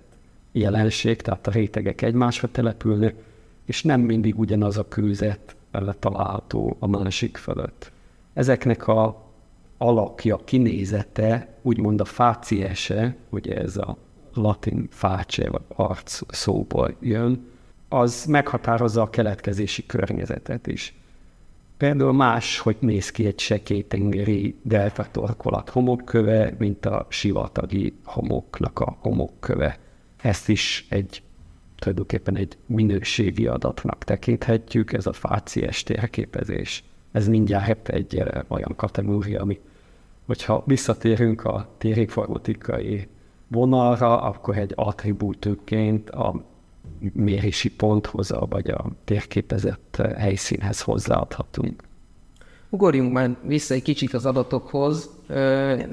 jelenség, 0.52 1.20
tehát 1.20 1.46
a 1.46 1.50
rétegek 1.50 2.02
egymásra 2.02 2.48
települnek, 2.50 3.14
és 3.64 3.82
nem 3.82 4.00
mindig 4.00 4.38
ugyanaz 4.38 4.78
a 4.78 4.88
kőzet 4.88 5.56
található 5.98 6.76
a 6.78 6.86
másik 6.86 7.36
fölött. 7.36 7.92
Ezeknek 8.32 8.88
a 8.88 9.28
alakja, 9.78 10.36
kinézete, 10.44 11.54
úgymond 11.62 12.00
a 12.00 12.04
fáciese, 12.04 13.16
ugye 13.28 13.56
ez 13.56 13.76
a 13.76 13.96
latin 14.34 14.88
fáce 14.90 15.50
vagy 15.50 15.62
arc 15.68 16.20
szóból 16.28 16.96
jön, 17.00 17.48
az 17.92 18.24
meghatározza 18.24 19.03
a 19.03 19.11
keletkezési 19.11 19.87
környezetet 19.87 20.66
is. 20.66 20.94
Például 21.76 22.12
más, 22.12 22.59
hogy 22.59 22.76
néz 22.81 23.11
ki 23.11 23.26
egy 23.26 23.38
sekélytengeri 23.38 24.57
deltatorkolat 24.62 25.68
homokköve, 25.68 26.55
mint 26.59 26.87
a 26.87 27.07
sivatagi 27.09 27.94
homoknak 28.05 28.81
a 28.81 28.96
homokköve. 29.00 29.79
Ezt 30.22 30.48
is 30.48 30.87
egy 30.88 31.22
tulajdonképpen 31.79 32.37
egy 32.37 32.57
minőségi 32.66 33.46
adatnak 33.46 34.05
tekinthetjük, 34.05 34.92
ez 34.92 35.07
a 35.07 35.12
fácies 35.12 35.83
térképezés. 35.83 36.85
Ez 37.12 37.29
mindjárt 37.29 37.88
egy 37.88 38.16
eh, 38.16 38.42
olyan 38.48 38.76
kategória, 38.76 39.40
ami, 39.40 39.61
hogyha 40.26 40.62
visszatérünk 40.66 41.44
a 41.44 41.68
térinformatikai 41.79 43.09
vonalra, 43.48 44.20
akkor 44.22 44.57
egy 44.57 44.72
attribútőként 44.74 46.11
a 46.11 46.44
mérési 47.12 47.70
ponthoz, 47.70 48.30
vagy 48.48 48.70
a 48.70 48.84
térképezett 49.04 50.02
helyszínhez 50.16 50.80
hozzáadhatunk. 50.80 51.82
Ugorjunk 52.70 53.12
már 53.12 53.36
vissza 53.42 53.74
egy 53.74 53.82
kicsit 53.82 54.14
az 54.14 54.26
adatokhoz, 54.26 55.10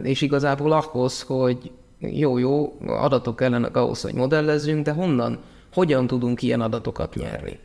és 0.04 0.21
igazából 0.21 0.71
ahhoz, 0.71 1.21
hogy 1.21 1.71
jó-jó, 2.00 2.78
adatok 2.86 3.36
kellenek 3.36 3.78
ahhoz, 3.78 4.02
hogy 4.02 4.13
modellezzünk, 4.13 4.86
de 4.86 4.91
honnan, 4.91 5.38
hogyan 5.73 6.08
tudunk 6.08 6.41
ilyen 6.41 6.62
adatokat 6.62 7.15
nyerni? 7.15 7.60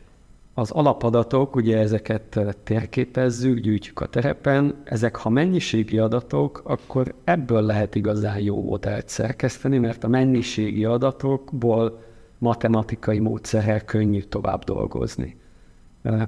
Az 0.53 0.71
alapadatok, 0.71 1.55
ugye 1.55 1.77
ezeket 1.77 2.39
térképezzük, 2.63 3.59
gyűjtjük 3.59 3.99
a 3.99 4.05
terepen, 4.05 4.75
ezek 4.83 5.15
ha 5.15 5.29
mennyiségi 5.29 5.97
adatok, 5.97 6.61
akkor 6.65 7.13
ebből 7.23 7.61
lehet 7.61 7.95
igazán 7.95 8.39
jó 8.39 8.63
modellt 8.63 9.09
szerkeszteni, 9.09 9.77
mert 9.77 10.03
a 10.03 10.07
mennyiségi 10.07 10.85
adatokból 10.85 12.03
matematikai 12.43 13.19
módszerrel 13.19 13.81
könnyű 13.81 14.21
tovább 14.21 14.63
dolgozni. 14.63 15.37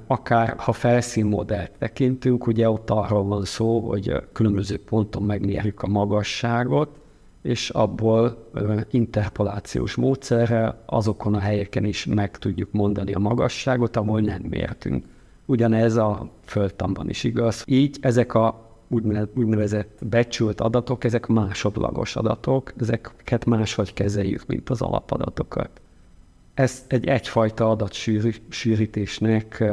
Akár 0.06 0.54
ha 0.56 0.72
felszínmodellt 0.72 1.70
tekintünk, 1.78 2.46
ugye 2.46 2.70
ott 2.70 2.90
arról 2.90 3.24
van 3.24 3.44
szó, 3.44 3.80
hogy 3.80 4.22
különböző 4.32 4.78
ponton 4.78 5.22
megmérjük 5.22 5.82
a 5.82 5.86
magasságot, 5.86 6.98
és 7.42 7.70
abból 7.70 8.48
interpolációs 8.90 9.94
módszerrel 9.94 10.82
azokon 10.86 11.34
a 11.34 11.38
helyeken 11.38 11.84
is 11.84 12.06
meg 12.06 12.38
tudjuk 12.38 12.72
mondani 12.72 13.12
a 13.12 13.18
magasságot, 13.18 13.96
ahol 13.96 14.20
nem 14.20 14.42
mértünk. 14.42 15.04
Ugyanez 15.46 15.96
a 15.96 16.28
földtamban 16.44 17.08
is 17.08 17.24
igaz. 17.24 17.62
Így 17.66 17.96
ezek 18.00 18.34
a 18.34 18.64
úgynevezett 19.34 19.98
becsült 20.04 20.60
adatok, 20.60 21.04
ezek 21.04 21.26
másodlagos 21.26 22.16
adatok, 22.16 22.72
ezeket 22.80 23.44
máshogy 23.44 23.92
kezeljük, 23.92 24.46
mint 24.46 24.70
az 24.70 24.82
alapadatokat. 24.82 25.70
Ezt 26.56 26.92
egy 26.92 27.06
egyfajta 27.06 27.70
adatsűrítésnek 27.70 29.64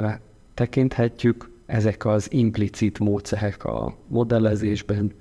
tekinthetjük, 0.53 1.49
ezek 1.65 2.05
az 2.05 2.31
implicit 2.31 2.99
módszerek 2.99 3.65
a 3.65 3.95
modellezésben, 4.07 5.11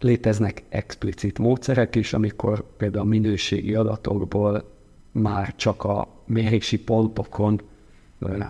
Léteznek 0.00 0.62
explicit 0.68 1.38
módszerek 1.38 1.94
is, 1.94 2.12
amikor 2.12 2.76
például 2.76 3.04
a 3.04 3.08
minőségi 3.08 3.74
adatokból 3.74 4.70
már 5.12 5.56
csak 5.56 5.84
a 5.84 6.08
mérési 6.24 6.78
pontokon 6.78 7.60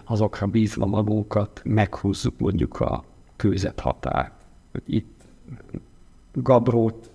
azokra 0.05 0.47
bízva 0.47 0.87
magunkat 0.87 1.61
meghúzzuk 1.65 2.39
mondjuk 2.39 2.81
a 2.81 3.05
kőzethatár. 3.37 4.33
Itt 4.87 5.23
gabrót 6.33 7.11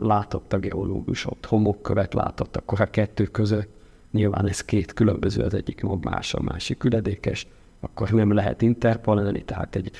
látott 0.00 0.52
a 0.52 0.58
geológus, 0.58 1.26
ott 1.26 1.46
homokkövet 1.46 2.14
látott, 2.14 2.56
akkor 2.56 2.80
a 2.80 2.90
kettő 2.90 3.24
között 3.24 3.77
nyilván 4.10 4.48
ez 4.48 4.64
két 4.64 4.92
különböző, 4.92 5.42
az 5.42 5.54
egyik 5.54 5.82
más, 6.00 6.34
a 6.34 6.40
másik 6.42 6.84
üledékes, 6.84 7.46
akkor 7.80 8.10
nem 8.10 8.32
lehet 8.32 8.62
interpolálni, 8.62 9.42
tehát 9.42 9.76
egy 9.76 9.90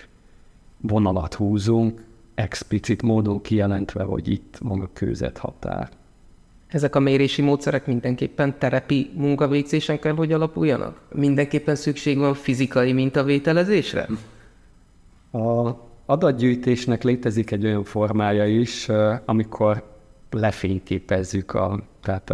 vonalat 0.81 1.35
húzunk, 1.35 2.05
explicit 2.35 3.03
módon 3.03 3.41
kijelentve, 3.41 4.03
hogy 4.03 4.29
itt 4.29 4.57
van 4.61 4.81
a 4.81 4.89
kőzet 4.93 5.39
határ. 5.39 5.89
Ezek 6.69 6.95
a 6.95 7.01
mérési 7.01 7.43
módszerek 7.43 7.87
mindenképpen 7.87 8.59
terepi 8.59 9.11
munkavégzésen 9.15 9.99
kell, 9.99 10.15
hogy 10.15 10.33
alapuljanak? 10.33 11.01
Mindenképpen 11.15 11.75
szükség 11.75 12.19
van 12.19 12.35
fizikai 12.35 12.93
mintavételezésre? 12.93 14.07
A 15.33 15.71
adatgyűjtésnek 16.07 17.03
létezik 17.03 17.51
egy 17.51 17.65
olyan 17.65 17.85
formája 17.85 18.47
is, 18.47 18.89
amikor 19.25 19.98
lefényképezzük, 20.31 21.55
a, 21.55 21.83
tehát 22.03 22.33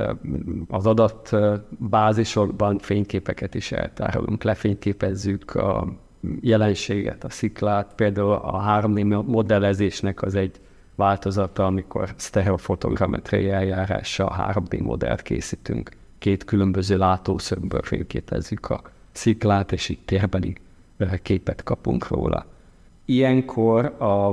az 0.68 0.86
adatbázisokban 0.86 2.78
fényképeket 2.78 3.54
is 3.54 3.72
eltárolunk, 3.72 4.42
lefényképezzük 4.42 5.54
a 5.54 5.92
jelenséget, 6.40 7.24
a 7.24 7.30
sziklát, 7.30 7.94
például 7.94 8.32
a 8.32 8.80
3D 8.80 9.26
modellezésnek 9.26 10.22
az 10.22 10.34
egy 10.34 10.60
változata, 10.94 11.66
amikor 11.66 12.12
sztereofotogrammetriai 12.16 13.50
eljárással 13.50 14.52
3D 14.54 14.82
modellt 14.82 15.22
készítünk. 15.22 15.90
Két 16.18 16.44
különböző 16.44 16.96
látószögből 16.96 17.82
fényképezzük 17.82 18.70
a 18.70 18.82
sziklát, 19.12 19.72
és 19.72 19.88
így 19.88 19.98
térbeli 20.04 20.56
képet 21.22 21.62
kapunk 21.62 22.08
róla. 22.08 22.46
Ilyenkor 23.04 23.84
a 23.84 24.32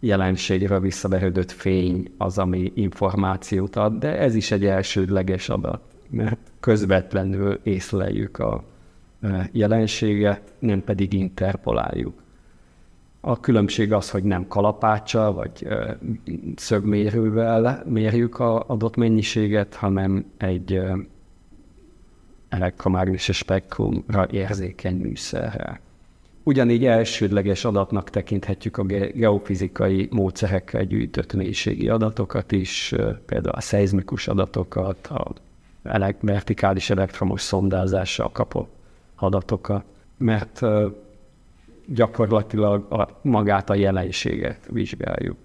jelenségre 0.00 0.80
visszaverődött 0.80 1.50
fény 1.50 2.10
az, 2.18 2.38
ami 2.38 2.72
információt 2.74 3.76
ad, 3.76 3.98
de 3.98 4.18
ez 4.18 4.34
is 4.34 4.50
egy 4.50 4.64
elsődleges 4.64 5.48
adat, 5.48 5.80
mert 6.10 6.38
közvetlenül 6.60 7.60
észleljük 7.62 8.38
a 8.38 8.64
jelenséget, 9.52 10.42
nem 10.58 10.84
pedig 10.84 11.12
interpoláljuk. 11.12 12.22
A 13.20 13.40
különbség 13.40 13.92
az, 13.92 14.10
hogy 14.10 14.22
nem 14.24 14.48
kalapáccsal 14.48 15.32
vagy 15.32 15.66
szögmérővel 16.56 17.82
mérjük 17.86 18.40
az 18.40 18.62
adott 18.66 18.96
mennyiséget, 18.96 19.74
hanem 19.74 20.24
egy 20.36 20.80
elektromágneses 22.48 23.36
spektrumra 23.36 24.26
érzékeny 24.30 24.96
műszerrel. 24.96 25.80
Ugyanígy 26.48 26.86
elsődleges 26.86 27.64
adatnak 27.64 28.10
tekinthetjük 28.10 28.76
a 28.76 28.82
geofizikai 29.14 30.08
módszerekkel 30.10 30.84
gyűjtött 30.84 31.32
mélységi 31.32 31.88
adatokat 31.88 32.52
is, 32.52 32.94
például 33.26 33.54
a 33.54 33.60
szeizmikus 33.60 34.28
adatokat, 34.28 35.06
a 35.06 35.32
vertikális 36.20 36.90
elektromos 36.90 37.40
szondázással 37.40 38.30
kapott 38.32 38.70
adatokat, 39.16 39.84
mert 40.16 40.60
gyakorlatilag 41.86 42.92
a, 42.92 43.08
magát 43.22 43.70
a 43.70 43.74
jelenséget 43.74 44.68
vizsgáljuk. 44.70 45.36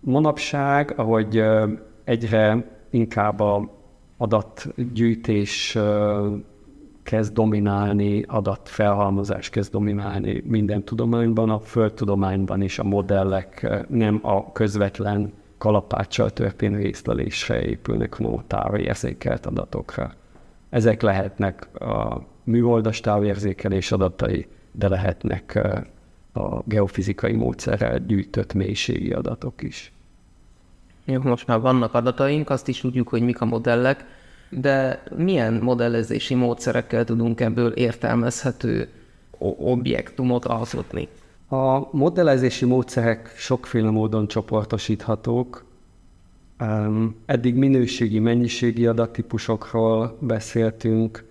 Manapság, 0.00 0.92
ahogy 0.96 1.42
egyre 2.04 2.64
inkább 2.90 3.40
a 3.40 3.70
adatgyűjtés 4.16 5.78
kezd 7.02 7.32
dominálni, 7.32 8.22
adatfelhalmozás 8.22 9.50
kezd 9.50 9.72
dominálni 9.72 10.42
minden 10.46 10.84
tudományban, 10.84 11.50
a 11.50 11.60
földtudományban 11.60 12.62
is 12.62 12.78
a 12.78 12.84
modellek 12.84 13.68
nem 13.88 14.18
a 14.22 14.52
közvetlen 14.52 15.32
kalapáccsal 15.58 16.30
történő 16.30 16.80
észlelésre 16.80 17.62
épülnek, 17.62 18.14
hanem 18.14 18.44
a 18.48 18.76
érzékelt 18.76 19.46
adatokra. 19.46 20.12
Ezek 20.70 21.02
lehetnek 21.02 21.80
a 21.80 22.22
műholdas 22.44 23.00
távérzékelés 23.00 23.92
adatai, 23.92 24.46
de 24.72 24.88
lehetnek 24.88 25.58
a 26.32 26.62
geofizikai 26.64 27.32
módszerrel 27.32 27.98
gyűjtött 27.98 28.52
mélységi 28.52 29.12
adatok 29.12 29.62
is. 29.62 29.92
Jó, 31.04 31.20
most 31.22 31.46
már 31.46 31.60
vannak 31.60 31.94
adataink, 31.94 32.50
azt 32.50 32.68
is 32.68 32.80
tudjuk, 32.80 33.08
hogy 33.08 33.22
mik 33.22 33.40
a 33.40 33.44
modellek, 33.44 34.04
de 34.60 35.02
milyen 35.16 35.54
modellezési 35.54 36.34
módszerekkel 36.34 37.04
tudunk 37.04 37.40
ebből 37.40 37.70
értelmezhető 37.70 38.88
objektumot 39.58 40.44
alkotni? 40.44 41.08
A 41.48 41.96
modellezési 41.96 42.64
módszerek 42.64 43.32
sokféle 43.36 43.90
módon 43.90 44.28
csoportosíthatók. 44.28 45.64
Eddig 47.26 47.54
minőségi, 47.54 48.18
mennyiségi 48.18 48.86
adattípusokról 48.86 50.16
beszéltünk, 50.20 51.24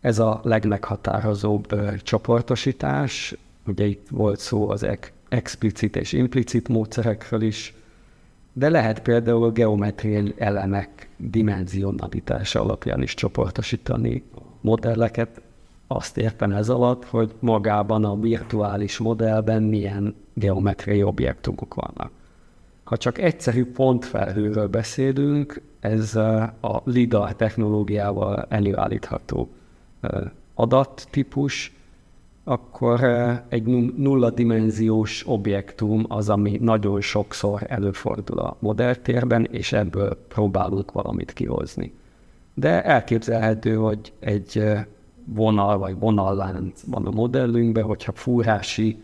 ez 0.00 0.18
a 0.18 0.40
legmeghatározóbb 0.44 1.66
csoportosítás. 2.02 3.34
Ugye 3.66 3.86
itt 3.86 4.06
volt 4.10 4.38
szó 4.38 4.70
az 4.70 4.86
explicit 5.28 5.96
és 5.96 6.12
implicit 6.12 6.68
módszerekről 6.68 7.42
is, 7.42 7.74
de 8.52 8.68
lehet 8.68 9.02
például 9.02 9.50
geometriai 9.50 10.34
elemek 10.36 11.08
dimenzionalitása 11.16 12.60
alapján 12.60 13.02
is 13.02 13.14
csoportosítani 13.14 14.22
modelleket. 14.60 15.40
Azt 15.86 16.16
értem 16.16 16.52
ez 16.52 16.68
alatt, 16.68 17.04
hogy 17.04 17.32
magában 17.38 18.04
a 18.04 18.20
virtuális 18.20 18.98
modellben 18.98 19.62
milyen 19.62 20.14
geometriai 20.34 21.02
objektumok 21.02 21.74
vannak. 21.74 22.10
Ha 22.84 22.96
csak 22.96 23.18
egyszerű 23.18 23.64
pontfelhőről 23.64 24.68
beszélünk, 24.68 25.62
ez 25.80 26.14
a 26.16 26.82
LIDAR 26.84 27.34
technológiával 27.34 28.46
előállítható 28.48 29.50
adattípus, 30.54 31.72
akkor 32.44 33.00
egy 33.48 33.64
nulla 33.96 34.30
dimenziós 34.30 35.24
objektum 35.26 36.04
az, 36.08 36.28
ami 36.28 36.58
nagyon 36.60 37.00
sokszor 37.00 37.62
előfordul 37.66 38.38
a 38.38 38.56
modelltérben, 38.58 39.44
és 39.44 39.72
ebből 39.72 40.18
próbálunk 40.28 40.92
valamit 40.92 41.32
kihozni. 41.32 41.92
De 42.54 42.84
elképzelhető, 42.84 43.74
hogy 43.74 44.12
egy 44.20 44.62
vonal 45.24 45.78
vagy 45.78 45.98
vonallánc 45.98 46.82
van 46.86 47.06
a 47.06 47.10
modellünkben, 47.10 47.84
hogyha 47.84 48.12
fúrási 48.12 49.02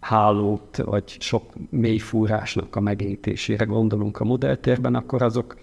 hálót, 0.00 0.76
vagy 0.76 1.16
sok 1.20 1.42
mély 1.70 1.98
fúrásnak 1.98 2.76
a 2.76 2.80
megintésére 2.80 3.64
gondolunk 3.64 4.20
a 4.20 4.24
modelltérben, 4.24 4.94
akkor 4.94 5.22
azok 5.22 5.56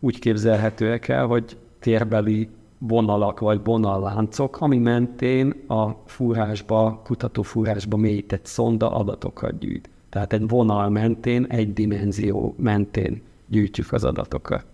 úgy 0.00 0.18
képzelhetőek 0.18 1.08
el, 1.08 1.26
hogy 1.26 1.56
térbeli 1.78 2.48
vonalak 2.86 3.40
vagy 3.40 3.60
vonalláncok, 3.64 4.60
ami 4.60 4.78
mentén 4.78 5.50
a 5.68 5.90
fúrásba, 6.06 7.00
kutatófúrásba 7.04 7.96
mélyített 7.96 8.46
szonda 8.46 8.90
adatokat 8.90 9.58
gyűjt. 9.58 9.88
Tehát 10.08 10.32
egy 10.32 10.48
vonal 10.48 10.88
mentén, 10.88 11.44
egy 11.44 11.72
dimenzió 11.72 12.54
mentén 12.58 13.22
gyűjtjük 13.46 13.92
az 13.92 14.04
adatokat. 14.04 14.64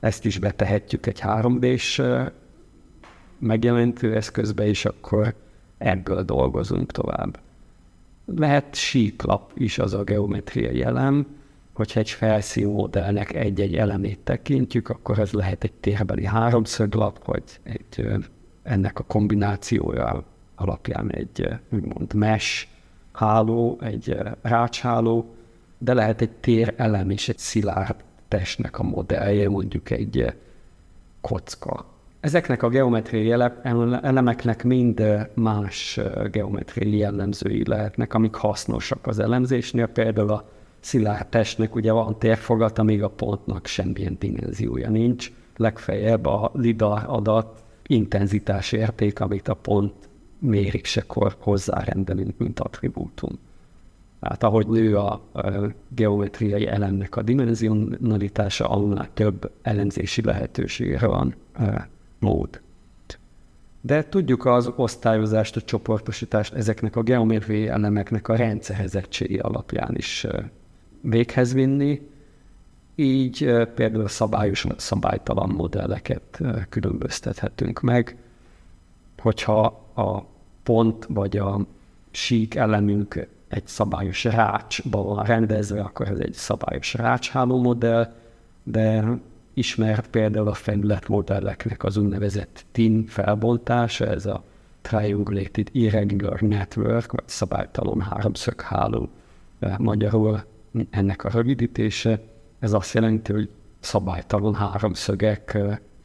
Ezt 0.00 0.24
is 0.24 0.38
betehetjük 0.38 1.06
egy 1.06 1.20
3D-s 1.22 2.02
megjelentő 3.38 4.14
eszközbe, 4.14 4.66
és 4.66 4.84
akkor 4.84 5.34
ebből 5.78 6.22
dolgozunk 6.22 6.92
tovább. 6.92 7.38
Lehet 8.24 8.74
síklap 8.74 9.52
is 9.54 9.78
az 9.78 9.94
a 9.94 10.04
geometriai 10.04 10.82
elem, 10.82 11.26
hogyha 11.74 12.00
egy 12.00 12.10
felszínmodellnek 12.10 13.34
egy-egy 13.34 13.76
elemét 13.76 14.18
tekintjük, 14.18 14.88
akkor 14.88 15.18
ez 15.18 15.32
lehet 15.32 15.64
egy 15.64 15.72
térbeli 15.72 16.24
háromszöglap, 16.24 17.24
vagy 17.24 17.42
egy, 17.62 18.06
ennek 18.62 18.98
a 18.98 19.02
kombinációja 19.02 20.24
alapján 20.54 21.10
egy 21.10 21.48
úgymond 21.70 22.14
mesh 22.14 22.66
háló, 23.12 23.78
egy 23.80 24.16
rácsháló, 24.42 25.34
de 25.78 25.94
lehet 25.94 26.20
egy 26.20 26.30
tér 26.30 26.74
elem 26.76 27.10
és 27.10 27.28
egy 27.28 27.38
szilárd 27.38 27.96
testnek 28.28 28.78
a 28.78 28.82
modellje, 28.82 29.48
mondjuk 29.48 29.90
egy 29.90 30.34
kocka. 31.20 31.86
Ezeknek 32.20 32.62
a 32.62 32.68
geometriai 32.68 33.30
elemeknek 34.02 34.64
mind 34.64 35.02
más 35.34 36.00
geometriai 36.30 36.96
jellemzői 36.96 37.68
lehetnek, 37.68 38.14
amik 38.14 38.34
hasznosak 38.34 39.06
az 39.06 39.18
elemzésnél, 39.18 39.86
például 39.86 40.30
a 40.30 40.48
szilárd 40.84 41.26
testnek 41.26 41.74
ugye 41.74 41.92
van 41.92 42.18
térfogat, 42.18 42.78
amíg 42.78 43.02
a 43.02 43.08
pontnak 43.08 43.66
semmilyen 43.66 44.16
dimenziója 44.18 44.90
nincs. 44.90 45.32
Legfeljebb 45.56 46.26
a 46.26 46.50
lidar 46.54 47.02
adat 47.06 47.64
intenzitás 47.86 48.72
érték, 48.72 49.20
amit 49.20 49.48
a 49.48 49.54
pont 49.54 49.94
mérésekor 50.38 51.36
hozzárendelünk, 51.38 52.38
mint 52.38 52.60
attribútum. 52.60 53.38
Tehát 54.20 54.42
ahogy 54.42 54.66
nő 54.66 54.96
a, 54.96 55.22
geometriai 55.88 56.66
elemnek 56.66 57.16
a 57.16 57.22
dimenzionalitása, 57.22 58.68
annál 58.68 59.08
több 59.14 59.50
elemzési 59.62 60.22
lehetőségre 60.22 61.06
van 61.06 61.34
mód. 62.18 62.60
De 63.80 64.08
tudjuk 64.08 64.44
az 64.44 64.72
osztályozást, 64.76 65.56
a 65.56 65.60
csoportosítást 65.60 66.52
ezeknek 66.52 66.96
a 66.96 67.02
geométriai 67.02 67.68
elemeknek 67.68 68.28
a 68.28 68.36
rendszerezettségi 68.36 69.38
alapján 69.38 69.94
is 69.96 70.26
véghez 71.04 71.52
vinni, 71.52 72.00
így 72.94 73.52
például 73.74 74.08
szabályos, 74.08 74.66
szabálytalan 74.76 75.48
modelleket 75.48 76.40
különböztethetünk 76.68 77.80
meg. 77.80 78.16
Hogyha 79.18 79.64
a 79.94 80.24
pont 80.62 81.06
vagy 81.08 81.36
a 81.36 81.60
sík 82.10 82.54
elemünk 82.54 83.28
egy 83.48 83.66
szabályos 83.66 84.24
rácsba 84.24 85.02
van 85.02 85.24
rendezve, 85.24 85.80
akkor 85.80 86.08
ez 86.08 86.18
egy 86.18 86.32
szabályos 86.32 86.94
rácsháló 86.94 87.62
modell, 87.62 88.12
de 88.62 89.04
ismert 89.54 90.06
például 90.08 90.48
a 90.48 90.54
felületmodelleknek 90.54 91.84
az 91.84 91.96
úgynevezett 91.96 92.64
TIN 92.72 93.06
felbontása, 93.06 94.06
ez 94.06 94.26
a 94.26 94.42
Triangulated 94.82 95.68
Irregular 95.72 96.40
Network, 96.40 97.12
vagy 97.12 97.24
szabálytalan 97.26 98.00
háromszögháló 98.00 99.08
magyarul 99.78 100.44
ennek 100.90 101.24
a 101.24 101.28
rövidítése. 101.28 102.20
Ez 102.58 102.72
azt 102.72 102.94
jelenti, 102.94 103.32
hogy 103.32 103.48
szabálytalan 103.80 104.54
háromszögek 104.54 105.58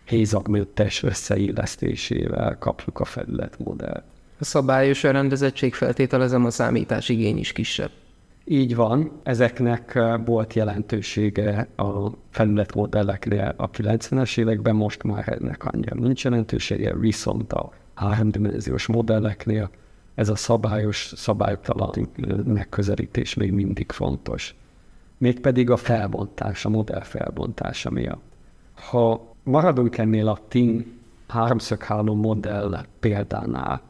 hézagmentes 0.06 1.04
összeillesztésével 1.04 2.58
kapjuk 2.58 3.00
a 3.00 3.06
felületmodellt. 3.06 4.04
A 4.40 4.44
szabályos 4.46 5.04
rendezettség 5.04 5.74
feltételezem 5.74 6.46
a 6.46 6.50
számítás 6.50 7.10
igény 7.10 7.38
is 7.38 7.52
kisebb. 7.52 7.92
Így 8.46 8.76
van, 8.76 9.12
ezeknek 9.24 10.00
volt 10.26 10.54
jelentősége 10.54 11.68
a 11.76 12.10
felületmodelleknél 12.30 13.54
a 13.58 13.70
90-es 13.70 14.38
években, 14.38 14.76
most 14.76 15.04
már 15.04 15.38
ennek 15.42 15.66
annyira 15.66 15.96
nincs 15.96 16.24
jelentősége, 16.24 16.96
viszont 16.96 17.54
a 17.54 17.72
háromdimenziós 17.94 18.86
modelleknél 18.86 19.70
ez 20.16 20.30
a 20.30 20.36
szabályos, 20.36 21.14
szabálytalan 21.16 22.10
megközelítés 22.46 23.34
még 23.34 23.52
mindig 23.52 23.92
fontos. 23.92 24.56
Mégpedig 25.18 25.70
a 25.70 25.78
felbontás, 25.78 26.66
a 26.66 26.70
modell 26.70 27.02
felbontása 27.02 27.90
miatt. 27.90 28.24
Ha 28.74 29.34
maradunk 29.44 29.98
ennél 29.98 30.28
a 30.28 30.40
TIN 30.48 31.00
háromszögháló 31.28 32.16
modell 32.16 32.86
példánál, 33.00 33.82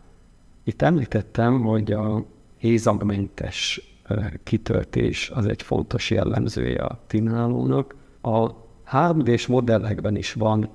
itt 0.64 0.82
említettem, 0.82 1.62
hogy 1.62 1.92
a 1.92 2.26
hézagmentes 2.58 3.82
kitöltés 4.44 5.30
az 5.30 5.46
egy 5.46 5.62
fontos 5.62 6.10
jellemzője 6.10 6.84
a 6.84 7.00
tinálónak. 7.08 7.96
A 8.22 8.54
3D-s 8.92 9.48
modellekben 9.48 10.16
is 10.16 10.34
van 10.34 10.70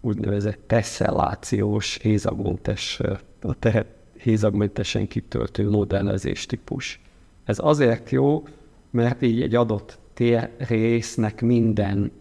úgynevezett 0.00 0.58
teszellációs 0.66 1.98
hézagmentes, 2.02 3.00
a 3.40 3.54
tehet 3.58 3.86
hézagmentesen 4.26 5.08
kitöltő 5.08 5.70
modellezés 5.70 6.46
típus. 6.46 7.00
Ez 7.44 7.58
azért 7.62 8.10
jó, 8.10 8.44
mert 8.90 9.22
így 9.22 9.42
egy 9.42 9.54
adott 9.54 9.98
résznek 10.68 11.40
minden 11.40 12.12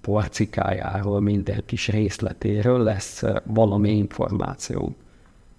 porcikájáról, 0.00 1.20
minden 1.20 1.62
kis 1.66 1.88
részletéről 1.88 2.82
lesz 2.82 3.22
valami 3.44 3.90
információ. 3.90 4.94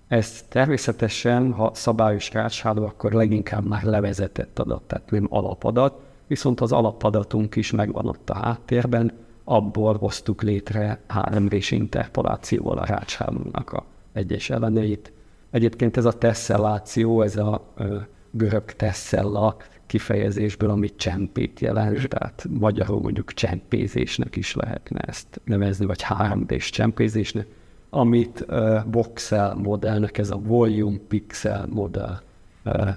Ez 0.07 0.45
természetesen, 0.49 1.51
ha 1.51 1.71
szabályos 1.73 2.33
rácsháló, 2.33 2.85
akkor 2.85 3.11
leginkább 3.11 3.67
már 3.67 3.83
levezetett 3.83 4.59
adat, 4.59 4.81
tehát 4.81 5.11
nem 5.11 5.27
alapadat, 5.29 6.01
viszont 6.27 6.61
az 6.61 6.71
alapadatunk 6.71 7.55
is 7.55 7.71
megvan 7.71 8.07
ott 8.07 8.29
a 8.29 8.35
háttérben, 8.35 9.11
abból 9.43 9.97
hoztuk 9.97 10.41
létre 10.41 10.99
3 11.07 11.47
d 11.47 11.55
interpolációval 11.69 12.77
a 12.77 12.85
rácshálónak 12.85 13.73
a 13.73 13.83
egyes 14.15 14.49
elemeit. 14.49 15.11
Egyébként 15.51 15.97
ez 15.97 16.05
a 16.05 16.17
teszelláció, 16.17 17.21
ez 17.21 17.37
a 17.37 17.73
görög 18.31 18.65
tessella 18.65 19.57
kifejezésből, 19.85 20.69
amit 20.69 20.97
csempét 20.97 21.59
jelent, 21.59 22.07
tehát 22.07 22.45
magyarul 22.49 23.01
mondjuk 23.01 23.33
csempézésnek 23.33 24.35
is 24.35 24.55
lehetne 24.55 24.99
ezt 24.99 25.41
nevezni, 25.43 25.85
vagy 25.85 26.05
3D-s 26.09 26.69
csempézésnek 26.69 27.47
amit 27.95 28.45
uh, 28.49 28.79
voxel 28.91 29.55
modellnek, 29.55 30.17
ez 30.17 30.29
a 30.29 30.37
volume 30.37 30.97
pixel 31.07 31.67
modell 31.69 32.19
uh, 32.63 32.89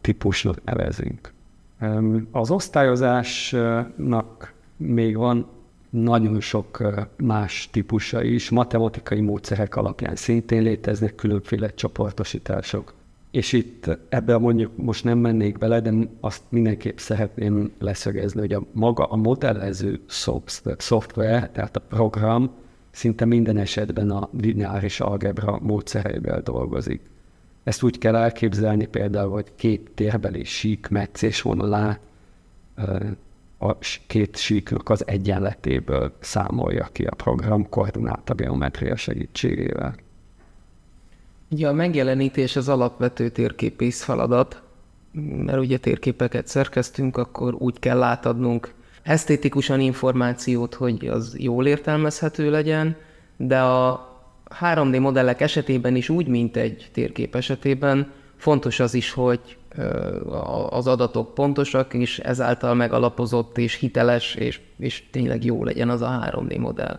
típusnak 0.00 0.64
nevezünk. 0.64 1.32
Um, 1.80 2.28
az 2.30 2.50
osztályozásnak 2.50 4.52
még 4.76 5.16
van 5.16 5.46
nagyon 5.92 6.40
sok 6.40 6.82
más 7.16 7.68
típusa 7.72 8.22
is, 8.22 8.50
matematikai 8.50 9.20
módszerek 9.20 9.76
alapján 9.76 10.16
szintén 10.16 10.62
léteznek 10.62 11.14
különféle 11.14 11.68
csoportosítások. 11.68 12.94
És 13.30 13.52
itt 13.52 13.98
ebben 14.08 14.40
mondjuk 14.40 14.76
most 14.76 15.04
nem 15.04 15.18
mennék 15.18 15.58
bele, 15.58 15.80
de 15.80 15.92
azt 16.20 16.42
mindenképp 16.48 16.96
szeretném 16.98 17.72
leszögezni, 17.78 18.40
hogy 18.40 18.52
a 18.52 18.62
maga 18.72 19.04
a 19.04 19.16
modellező 19.16 20.00
szoftver, 20.78 21.50
tehát 21.50 21.76
a 21.76 21.80
program, 21.80 22.50
szinte 22.90 23.24
minden 23.24 23.56
esetben 23.56 24.10
a 24.10 24.28
lineáris 24.40 25.00
algebra 25.00 25.58
módszereivel 25.62 26.40
dolgozik. 26.40 27.00
Ezt 27.64 27.82
úgy 27.82 27.98
kell 27.98 28.16
elképzelni 28.16 28.86
például, 28.86 29.30
hogy 29.30 29.52
két 29.56 29.90
térbeli 29.94 30.44
sík 30.44 30.88
meccés 30.88 31.42
vonalá 31.42 31.98
a 33.62 33.78
két 34.06 34.36
síknak 34.36 34.88
az 34.88 35.06
egyenletéből 35.06 36.12
számolja 36.20 36.88
ki 36.92 37.04
a 37.04 37.14
program 37.14 37.68
koordináta 37.68 38.34
geometria 38.34 38.96
segítségével. 38.96 39.94
Ugye 41.50 41.68
a 41.68 41.72
megjelenítés 41.72 42.56
az 42.56 42.68
alapvető 42.68 43.28
térképész 43.28 44.02
feladat, 44.02 44.62
mert 45.36 45.58
ugye 45.58 45.78
térképeket 45.78 46.46
szerkeztünk, 46.46 47.16
akkor 47.16 47.54
úgy 47.54 47.78
kell 47.78 48.02
átadnunk 48.02 48.74
esztétikusan 49.02 49.80
információt, 49.80 50.74
hogy 50.74 51.06
az 51.06 51.36
jól 51.38 51.66
értelmezhető 51.66 52.50
legyen, 52.50 52.96
de 53.36 53.60
a 53.60 54.10
3D 54.60 55.00
modellek 55.00 55.40
esetében 55.40 55.96
is 55.96 56.08
úgy, 56.08 56.26
mint 56.26 56.56
egy 56.56 56.90
térkép 56.92 57.34
esetében, 57.34 58.12
fontos 58.36 58.80
az 58.80 58.94
is, 58.94 59.10
hogy 59.10 59.56
az 60.70 60.86
adatok 60.86 61.34
pontosak, 61.34 61.94
és 61.94 62.18
ezáltal 62.18 62.74
megalapozott 62.74 63.58
és 63.58 63.74
hiteles, 63.74 64.34
és, 64.34 64.60
és 64.78 65.08
tényleg 65.10 65.44
jó 65.44 65.64
legyen 65.64 65.88
az 65.88 66.00
a 66.02 66.30
3D 66.32 66.58
modell. 66.58 66.98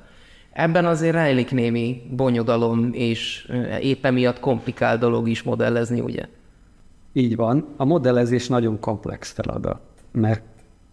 Ebben 0.52 0.86
azért 0.86 1.14
rejlik 1.14 1.52
némi 1.52 2.02
bonyodalom, 2.10 2.90
és 2.92 3.52
éppen 3.82 4.14
miatt 4.14 4.40
komplikált 4.40 5.00
dolog 5.00 5.30
is 5.30 5.44
modellezni, 5.44 6.00
ugye? 6.00 6.26
Így 7.14 7.36
van. 7.36 7.68
A 7.78 7.86
modellezés 7.86 8.48
nagyon 8.48 8.80
komplex 8.80 9.32
feladat, 9.32 9.82
mert 10.12 10.44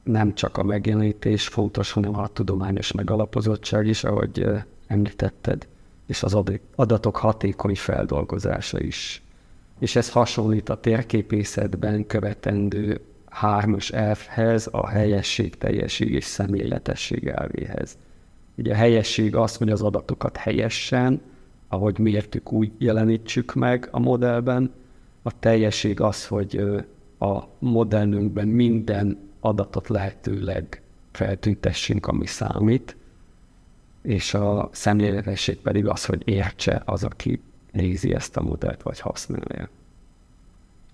nem 0.03 0.35
csak 0.35 0.59
a 0.59 0.63
megjelenítés 0.63 1.49
fontos, 1.49 1.93
hanem 1.93 2.19
a 2.19 2.29
tudományos 2.29 2.93
megalapozottság 2.93 3.87
is, 3.87 4.05
ahogy 4.05 4.47
említetted, 4.87 5.67
és 6.07 6.23
az 6.23 6.37
adatok 6.75 7.17
hatékony 7.17 7.77
feldolgozása 7.77 8.81
is. 8.81 9.23
És 9.81 9.97
ez 9.97 10.11
hasonlít 10.11 10.69
a 10.69 10.81
térképészetben 10.81 12.07
követendő 12.07 13.01
hármas 13.31 13.91
elfhez, 13.91 14.69
a 14.73 14.89
helyesség, 14.89 15.57
teljesség 15.57 16.13
és 16.13 16.25
szemléletesség 16.25 17.27
elvéhez. 17.27 17.99
Ugye 18.57 18.73
a 18.73 18.77
helyesség 18.77 19.37
az, 19.37 19.57
hogy 19.57 19.71
az 19.71 19.83
adatokat 19.83 20.37
helyesen, 20.37 21.21
ahogy 21.69 21.99
mértük, 21.99 22.53
úgy 22.53 22.73
jelenítsük 22.79 23.55
meg 23.55 23.89
a 23.91 23.99
modellben. 23.99 24.73
A 25.23 25.39
teljesség 25.39 26.01
az, 26.01 26.27
hogy 26.27 26.65
a 27.19 27.43
modellünkben 27.59 28.49
minden 28.49 29.19
adatot 29.41 29.89
lehetőleg 29.89 30.83
feltüntessünk, 31.13 32.07
ami 32.07 32.27
számít, 32.27 32.97
és 34.03 34.35
a 34.35 34.69
szemléletesség 34.73 35.57
pedig 35.57 35.87
az, 35.87 36.05
hogy 36.05 36.23
értse 36.25 36.83
az, 36.85 37.05
aki 37.05 37.41
nézi 37.73 38.15
ezt 38.15 38.37
a 38.37 38.43
modellt, 38.43 38.83
vagy 38.83 39.01
használja. 39.01 39.69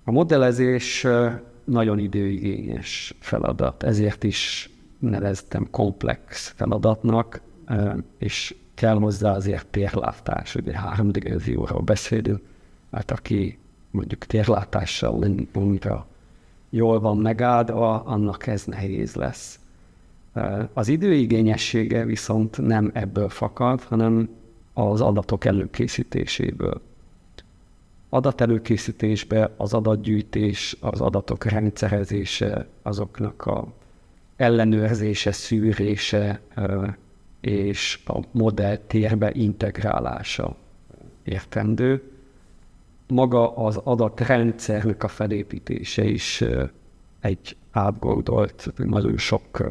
A 0.04 0.10
modellezés 0.10 1.06
nagyon 1.64 1.98
időigényes 1.98 3.14
feladat, 3.18 3.82
ezért 3.82 4.24
is 4.24 4.70
neveztem 4.98 5.70
komplex 5.70 6.52
feladatnak, 6.56 7.40
és 8.18 8.54
kell 8.74 8.98
hozzá 8.98 9.34
azért 9.34 9.66
térlátás, 9.66 10.54
ugye 10.54 10.78
háromdimenzióról 10.78 11.80
beszélünk, 11.80 12.40
hát 12.90 13.10
aki 13.10 13.58
mondjuk 13.90 14.24
térlátással 14.24 15.22
annyira 15.52 16.06
jól 16.70 17.00
van 17.00 17.18
megáldva, 17.18 18.02
annak 18.02 18.46
ez 18.46 18.64
nehéz 18.64 19.14
lesz. 19.14 19.58
Az 20.72 20.88
időigényessége 20.88 22.04
viszont 22.04 22.58
nem 22.58 22.90
ebből 22.94 23.28
fakad, 23.28 23.82
hanem 23.82 24.28
az 24.78 25.00
adatok 25.00 25.44
előkészítéséből. 25.44 26.80
Adatelőkészítésbe 28.08 29.50
az 29.56 29.74
adatgyűjtés, 29.74 30.76
az 30.80 31.00
adatok 31.00 31.44
rendszerezése, 31.44 32.66
azoknak 32.82 33.46
a 33.46 33.72
ellenőrzése, 34.36 35.32
szűrése 35.32 36.40
és 37.40 38.00
a 38.06 38.20
modell 38.30 38.76
térbe 38.76 39.30
integrálása 39.32 40.56
értendő. 41.22 42.02
Maga 43.08 43.56
az 43.56 43.76
adatrendszernek 43.76 45.02
a 45.02 45.08
felépítése 45.08 46.04
is 46.04 46.44
egy 47.20 47.56
átgondolt, 47.70 48.72
nagyon 48.76 49.16
sok 49.16 49.66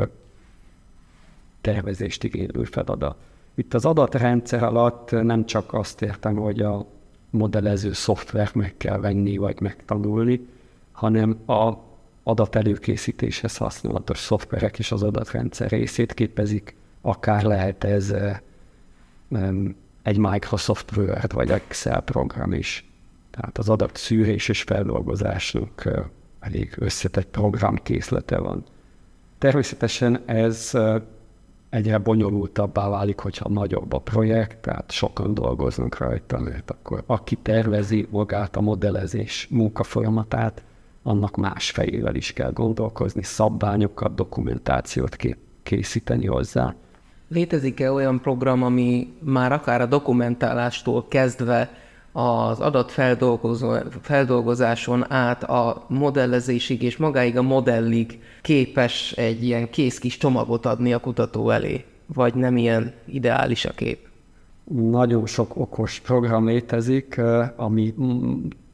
tervezést 1.62 2.24
igénylő 2.24 2.64
feladat. 2.64 3.18
Itt 3.56 3.74
az 3.74 3.86
adatrendszer 3.86 4.64
alatt 4.64 5.12
nem 5.12 5.46
csak 5.46 5.74
azt 5.74 6.02
értem, 6.02 6.36
hogy 6.36 6.62
a 6.62 6.86
modellező 7.30 7.94
szoftvert 7.94 8.54
meg 8.54 8.74
kell 8.78 8.98
venni, 8.98 9.38
vagy 9.38 9.62
megtanulni, 9.62 10.48
hanem 10.92 11.38
a 11.48 11.74
adatelőkészítéshez 12.24 13.58
használatos 13.58 14.18
szoftverek 14.18 14.80
is 14.80 14.92
az 14.92 15.04
adatrendszer 15.04 15.70
részét 15.70 16.14
képezik, 16.14 16.76
akár 17.02 17.44
lehet 17.44 17.84
ez 17.84 18.16
egy 20.04 20.18
Microsoft 20.18 20.98
Word 20.98 21.34
vagy 21.34 21.52
Excel 21.52 22.02
program 22.02 22.54
is. 22.54 22.90
Tehát 23.32 23.58
az 23.58 23.70
adatszűrés 23.70 24.50
és 24.50 24.62
feldolgozásnak 24.62 25.90
elég 26.40 26.74
összetett 26.78 27.28
programkészlete 27.28 28.38
van. 28.38 28.64
Természetesen 29.38 30.22
ez 30.26 30.72
egyre 31.76 31.98
bonyolultabbá 31.98 32.90
válik, 32.90 33.20
hogyha 33.20 33.50
nagyobb 33.50 33.94
a 33.94 34.00
projekt, 34.00 34.58
tehát 34.58 34.92
sokan 34.92 35.34
dolgoznak 35.34 35.98
rajta, 35.98 36.40
mert 36.40 36.72
akkor 36.72 37.04
aki 37.06 37.36
tervezi 37.36 38.08
magát 38.10 38.56
a 38.56 38.62
modellezés 38.62 39.48
munkafolyamatát, 39.50 40.64
annak 41.04 41.36
más 41.36 41.72
fejével 41.72 42.16
is 42.16 42.34
kell 42.34 42.52
gondolkozni, 42.52 43.24
szabványokat, 43.24 44.16
dokumentációt 44.16 45.18
készíteni 45.64 46.26
hozzá. 46.26 46.76
Létezik-e 47.28 47.92
olyan 47.92 48.22
program, 48.22 48.64
ami 48.64 49.14
már 49.20 49.52
akár 49.52 49.82
a 49.82 49.86
dokumentálástól 49.86 51.06
kezdve 51.08 51.70
az 52.18 52.60
adatfeldolgozáson 52.60 55.12
át 55.12 55.44
a 55.44 55.86
modellezésig 55.88 56.82
és 56.82 56.98
magáig 56.98 57.38
a 57.38 57.42
modellig 57.42 58.20
képes 58.42 59.12
egy 59.12 59.44
ilyen 59.44 59.70
kész 59.70 59.98
kis 59.98 60.18
csomagot 60.18 60.66
adni 60.66 60.94
a 60.94 61.00
kutató 61.00 61.50
elé? 61.50 61.86
Vagy 62.14 62.34
nem 62.34 62.58
ilyen 62.58 62.94
ideális 63.06 63.66
a 63.66 63.72
kép? 63.72 64.08
Nagyon 64.74 65.26
sok 65.26 65.56
okos 65.56 66.00
program 66.00 66.48
létezik, 66.48 67.22
ami 67.56 67.94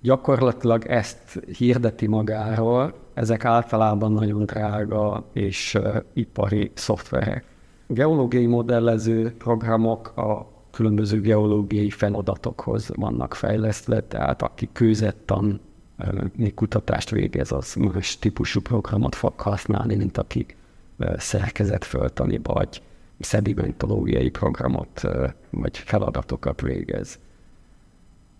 gyakorlatilag 0.01 0.86
ezt 0.86 1.39
hirdeti 1.58 2.08
magáról. 2.08 2.93
Ezek 3.13 3.45
általában 3.45 4.12
nagyon 4.12 4.45
drága 4.45 5.23
és 5.34 5.77
ipari 6.13 6.71
szoftverek. 6.73 7.43
Geológiai 7.88 8.45
modellező 8.45 9.36
programok 9.38 10.17
a 10.17 10.60
különböző 10.82 11.22
geológiai 11.22 11.89
feladatokhoz 11.89 12.89
vannak 12.96 13.34
fejlesztve, 13.34 14.02
tehát 14.02 14.41
aki 14.41 14.70
kőzettan 14.72 15.60
kutatást 16.56 17.10
végez, 17.10 17.52
az 17.52 17.74
más 17.76 18.20
típusú 18.20 18.62
programot 18.62 19.15
fog 19.15 19.39
használni, 19.39 19.96
mint 19.96 20.17
aki 20.17 20.46
szerkezetföltani 21.17 22.39
vagy 22.44 22.82
szedimentológiai 23.20 24.30
programot 24.30 25.02
vagy 25.50 25.78
feladatokat 25.78 26.62
végez. 26.62 27.20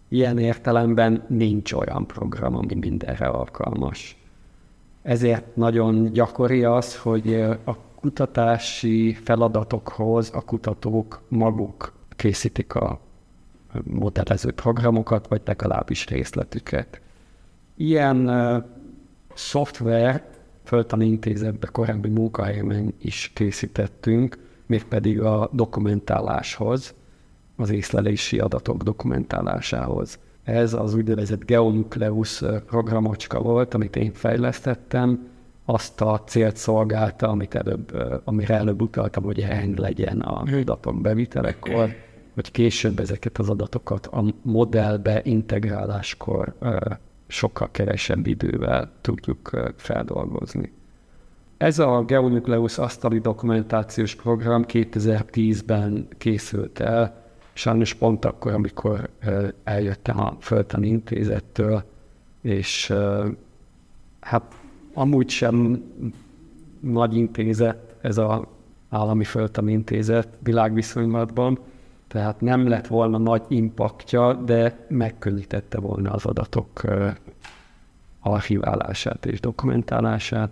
Ilyen 0.08 0.38
értelemben 0.38 1.24
nincs 1.28 1.74
olyan 1.74 2.08
program, 2.08 2.56
ami 2.56 2.76
mindenre 2.76 3.26
alkalmas. 3.26 4.18
Ezért 5.02 5.56
nagyon 5.56 6.12
gyakori 6.12 6.64
az, 6.64 6.98
hogy 6.98 7.34
a 7.64 7.78
kutatási 7.96 9.14
feladatokhoz 9.14 10.32
a 10.34 10.42
kutatók 10.42 11.22
maguk 11.28 12.00
készítik 12.16 12.76
a 12.76 13.00
modellező 13.84 14.52
programokat, 14.52 15.28
vagy 15.28 15.42
legalábbis 15.46 16.08
részletüket. 16.08 17.02
Ilyen 17.76 18.30
uh, 18.30 18.64
szoftver 19.34 20.30
Föltani 20.64 21.06
Intézetbe 21.06 21.68
korábbi 21.68 22.10
munkahelyemen 22.10 22.94
is 23.02 23.32
készítettünk, 23.34 24.38
mégpedig 24.66 25.22
a 25.22 25.50
dokumentáláshoz, 25.54 26.94
az 27.56 27.70
észlelési 27.70 28.40
adatok 28.40 28.84
dokumentálásához. 28.84 30.20
Ez 30.44 30.74
az 30.74 30.94
úgynevezett 30.94 31.46
Geonucleus 31.46 32.44
programocska 32.66 33.42
volt, 33.42 33.74
amit 33.74 33.96
én 33.96 34.14
fejlesztettem, 34.14 35.28
azt 35.66 36.02
a 36.02 36.24
célt 36.26 36.58
szolgálta, 36.58 37.28
amit 37.28 37.56
előbb, 37.56 37.92
amire 38.24 38.56
előbb 38.56 38.82
utaltam, 38.82 39.24
hogy 39.24 39.44
hang 39.44 39.78
legyen 39.78 40.20
a 40.20 40.44
adatok 40.60 41.02
bevitelekor, 41.02 41.96
hogy 42.34 42.52
később 42.52 43.00
ezeket 43.00 43.38
az 43.38 43.50
adatokat 43.50 44.06
a 44.08 44.24
modellbe 44.42 45.22
integráláskor 45.24 46.56
sokkal 47.28 47.72
kevesebb 47.72 48.28
idővel 48.28 48.92
tudjuk 49.02 49.72
feldolgozni. 49.76 50.72
Ez 51.58 51.80
a 51.80 52.04
Geonucleus 52.04 52.78
asztali 52.78 53.20
dokumentációs 53.20 54.16
program 54.16 54.66
2010-ben 54.68 56.08
készült 56.18 56.80
el, 56.80 57.24
sajnos 57.54 57.94
pont 57.94 58.26
akkor, 58.26 58.54
amikor 58.54 59.10
eljöttem 59.64 60.20
a 60.20 60.38
Földtani 60.40 60.88
Intézettől, 60.88 61.84
és 62.42 62.94
hát 64.20 64.54
amúgy 64.94 65.30
sem 65.30 65.84
nagy 66.80 67.16
intézet 67.16 67.96
ez 68.02 68.18
az 68.18 68.40
állami 68.90 69.24
Földtani 69.24 69.72
Intézet 69.72 70.28
világviszonylatban, 70.44 71.60
tehát 72.08 72.42
nem 72.42 72.68
lett 72.68 72.88
volna 72.88 73.18
nagy 73.18 73.44
impaktja, 73.48 74.34
de 74.34 74.86
megkönnyítette 74.88 75.80
volna 75.80 76.12
az 76.12 76.26
adatok 76.26 76.82
archiválását 78.20 79.26
és 79.26 79.40
dokumentálását, 79.40 80.50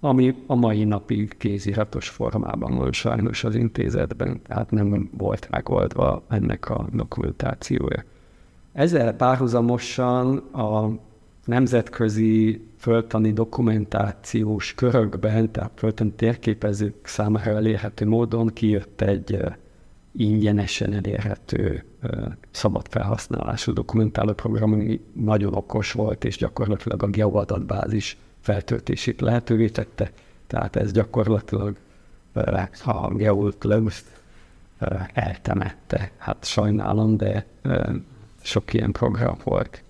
ami 0.00 0.34
a 0.46 0.54
mai 0.54 0.84
napig 0.84 1.36
kéziratos 1.36 2.08
formában 2.08 2.76
van 2.76 2.92
sajnos 2.92 3.44
az 3.44 3.54
intézetben, 3.54 4.40
tehát 4.42 4.70
nem 4.70 5.10
volt 5.12 5.48
megoldva 5.50 6.22
ennek 6.28 6.70
a 6.70 6.86
dokumentációja. 6.92 8.04
Ezzel 8.72 9.12
párhuzamosan 9.12 10.36
a 10.36 10.90
nemzetközi 11.44 12.67
föltani 12.78 13.32
dokumentációs 13.32 14.74
körökben, 14.74 15.52
tehát 15.52 15.72
föltani 15.74 16.12
térképezők 16.16 17.06
számára 17.06 17.50
elérhető 17.50 18.06
módon 18.06 18.46
kijött 18.46 19.00
egy 19.00 19.40
ingyenesen 20.12 20.92
elérhető 20.92 21.84
szabad 22.50 22.86
felhasználású 22.88 23.72
dokumentáló 23.72 24.32
program, 24.32 24.72
ami 24.72 25.00
nagyon 25.12 25.54
okos 25.54 25.92
volt, 25.92 26.24
és 26.24 26.36
gyakorlatilag 26.36 27.02
a 27.02 27.06
geoadatbázis 27.06 28.16
feltöltését 28.40 29.20
lehetővé 29.20 29.68
tette. 29.68 30.10
Tehát 30.46 30.76
ez 30.76 30.92
gyakorlatilag 30.92 31.76
a 32.84 33.14
geotlögzt 33.14 34.06
eltemette. 35.12 36.10
Hát 36.16 36.44
sajnálom, 36.44 37.16
de 37.16 37.46
sok 38.42 38.72
ilyen 38.72 38.92
program 38.92 39.36
volt. 39.44 39.82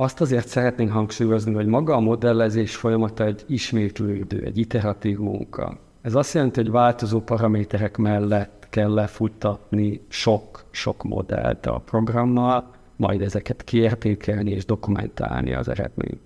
Azt 0.00 0.20
azért 0.20 0.48
szeretnénk 0.48 0.92
hangsúlyozni, 0.92 1.54
hogy 1.54 1.66
maga 1.66 1.94
a 1.94 2.00
modellezés 2.00 2.76
folyamata 2.76 3.24
egy 3.24 3.44
ismétlődő, 3.46 4.42
egy 4.42 4.58
iteratív 4.58 5.18
munka. 5.18 5.78
Ez 6.02 6.14
azt 6.14 6.34
jelenti, 6.34 6.60
hogy 6.60 6.70
változó 6.70 7.20
paraméterek 7.20 7.96
mellett 7.96 8.66
kell 8.70 8.94
lefuttatni 8.94 10.00
sok-sok 10.08 11.02
modellt 11.02 11.66
a 11.66 11.78
programmal, 11.78 12.70
majd 12.96 13.22
ezeket 13.22 13.64
kiértékelni 13.64 14.50
és 14.50 14.64
dokumentálni 14.64 15.52
az 15.52 15.68
eredményt. 15.68 16.20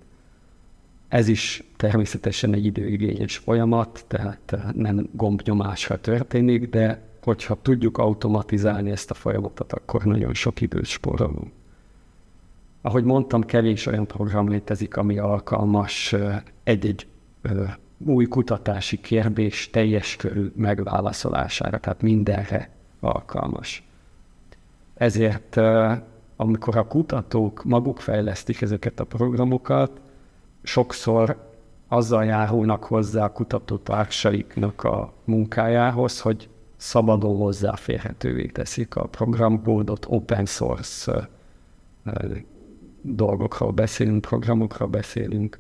Ez 1.09 1.28
is 1.28 1.64
természetesen 1.76 2.55
egy 2.55 2.64
időigényes 2.64 3.36
folyamat, 3.36 4.05
tehát 4.09 4.57
nem 4.74 5.09
gombnyomásra 5.12 6.01
történik, 6.01 6.68
de 6.68 7.03
hogyha 7.22 7.59
tudjuk 7.62 7.99
automatizálni 7.99 8.90
ezt 8.90 9.11
a 9.11 9.14
folyamatot, 9.14 9.72
akkor 9.72 10.05
nagyon 10.05 10.34
sok 10.34 10.61
időt 10.61 10.86
spórolunk. 10.86 11.53
Ahogy 12.83 13.05
mondtam, 13.05 13.43
kevés 13.43 13.87
olyan 13.87 14.07
program 14.07 14.49
létezik, 14.49 14.97
ami 14.97 15.18
alkalmas 15.18 16.14
egy-egy 16.64 17.07
új 18.07 18.26
kutatási 18.26 19.01
kérdés 19.01 19.70
teljes 19.70 20.16
körű 20.16 20.53
megválaszolására, 20.57 21.78
tehát 21.78 22.03
mindenre 22.03 22.70
alkalmas. 23.01 23.85
Ezért, 24.95 25.61
amikor 26.37 26.76
a 26.76 26.87
kutatók 26.87 27.64
maguk 27.64 28.01
fejlesztik 28.01 28.61
ezeket 28.61 29.01
a 29.01 29.05
programokat, 29.05 30.01
sokszor 30.62 31.51
azzal 31.89 32.24
járulnak 32.24 32.85
hozzá 32.85 33.24
a 33.24 33.33
kutatótársaiknak 33.33 34.85
a 34.85 35.12
munkájához, 35.24 36.20
hogy 36.20 36.49
szabadon 36.76 37.37
hozzáférhetővé 37.37 38.47
teszik 38.47 38.97
a 38.97 39.07
programkódot, 39.07 40.07
open 40.09 40.47
source 40.47 41.28
dolgokról 43.03 43.70
beszélünk, 43.70 44.20
programokról 44.20 44.88
beszélünk. 44.88 45.59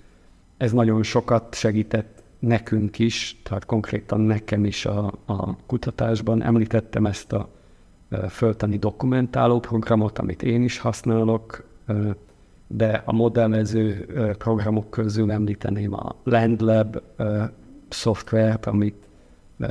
Ez 0.56 0.72
nagyon 0.72 1.02
sokat 1.02 1.54
segített 1.54 2.22
nekünk 2.38 2.98
is, 2.98 3.40
tehát 3.42 3.64
konkrétan 3.64 4.20
nekem 4.20 4.64
is 4.64 4.86
a, 4.86 5.12
a 5.26 5.56
kutatásban 5.66 6.42
említettem 6.42 7.06
ezt 7.06 7.32
a 7.32 7.48
föltani 8.28 8.76
dokumentáló 8.76 9.60
programot, 9.60 10.18
amit 10.18 10.42
én 10.42 10.62
is 10.62 10.78
használok, 10.78 11.64
de 12.66 13.02
a 13.04 13.12
modellező 13.12 14.06
programok 14.38 14.90
közül 14.90 15.30
említeném 15.30 15.94
a 15.94 16.16
LandLab 16.24 17.02
szoftvert, 17.88 18.66
amit 18.66 19.06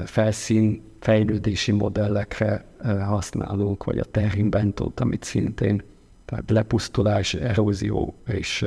felszín 0.06 0.82
fejlődési 1.00 1.72
modellekre 1.72 2.66
használunk, 3.06 3.84
vagy 3.84 3.98
a 3.98 4.20
Bentót, 4.50 5.00
amit 5.00 5.24
szintén 5.24 5.84
tehát 6.32 6.50
lepusztulás, 6.50 7.34
erózió 7.34 8.16
és 8.28 8.66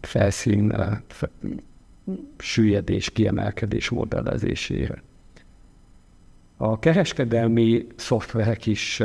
felszín 0.00 0.76
süllyedés, 2.38 3.10
kiemelkedés 3.10 3.88
modellezésére. 3.88 5.02
A 6.56 6.78
kereskedelmi 6.78 7.86
szoftverek 7.96 8.66
is 8.66 9.02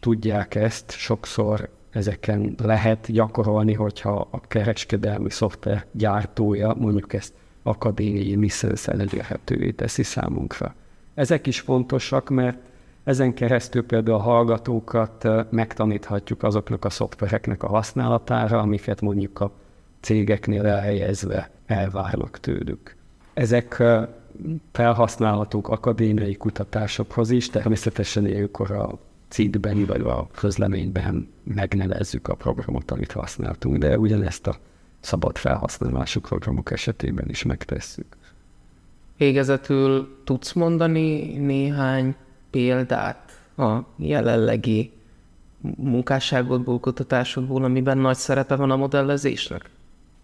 tudják 0.00 0.54
ezt, 0.54 0.90
sokszor 0.90 1.68
ezeken 1.90 2.54
lehet 2.62 3.12
gyakorolni, 3.12 3.72
hogyha 3.72 4.28
a 4.30 4.40
kereskedelmi 4.40 5.30
szoftver 5.30 5.86
gyártója 5.92 6.74
mondjuk 6.74 7.12
ezt 7.12 7.34
akadémiai 7.62 8.36
misszenszel 8.36 9.00
elérhetővé 9.00 9.70
teszi 9.70 10.02
számunkra. 10.02 10.74
Ezek 11.14 11.46
is 11.46 11.60
fontosak, 11.60 12.30
mert 12.30 12.58
ezen 13.04 13.34
keresztül 13.34 13.86
például 13.86 14.16
a 14.16 14.22
hallgatókat 14.22 15.28
megtaníthatjuk 15.50 16.42
azoknak 16.42 16.84
a 16.84 16.90
szoftvereknek 16.90 17.62
a 17.62 17.68
használatára, 17.68 18.58
amiket 18.58 19.00
mondjuk 19.00 19.40
a 19.40 19.50
cégeknél 20.00 20.66
elhelyezve 20.66 21.50
elvárnak 21.66 22.40
tőlük. 22.40 22.96
Ezek 23.34 23.82
felhasználhatók 24.72 25.68
akadémiai 25.68 26.34
kutatásokhoz 26.34 27.30
is, 27.30 27.50
természetesen 27.50 28.26
ilyenkor 28.26 28.70
a 28.70 28.98
CID-ben 29.28 29.86
vagy 29.86 30.00
a 30.00 30.28
közleményben 30.34 31.28
megnevezzük 31.42 32.28
a 32.28 32.34
programot, 32.34 32.90
amit 32.90 33.12
használtunk, 33.12 33.76
de 33.76 33.98
ugyanezt 33.98 34.46
a 34.46 34.56
szabad 35.00 35.36
felhasználású 35.36 36.20
programok 36.20 36.70
esetében 36.70 37.28
is 37.28 37.42
megtesszük. 37.42 38.16
Végezetül 39.16 40.16
tudsz 40.24 40.52
mondani 40.52 41.36
néhány 41.38 42.14
példát 42.54 43.32
a 43.56 43.78
jelenlegi 43.96 44.92
munkásságodból, 45.76 46.80
kutatásodból, 46.80 47.64
amiben 47.64 47.98
nagy 47.98 48.16
szerepe 48.16 48.56
van 48.56 48.70
a 48.70 48.76
modellezésnek? 48.76 49.70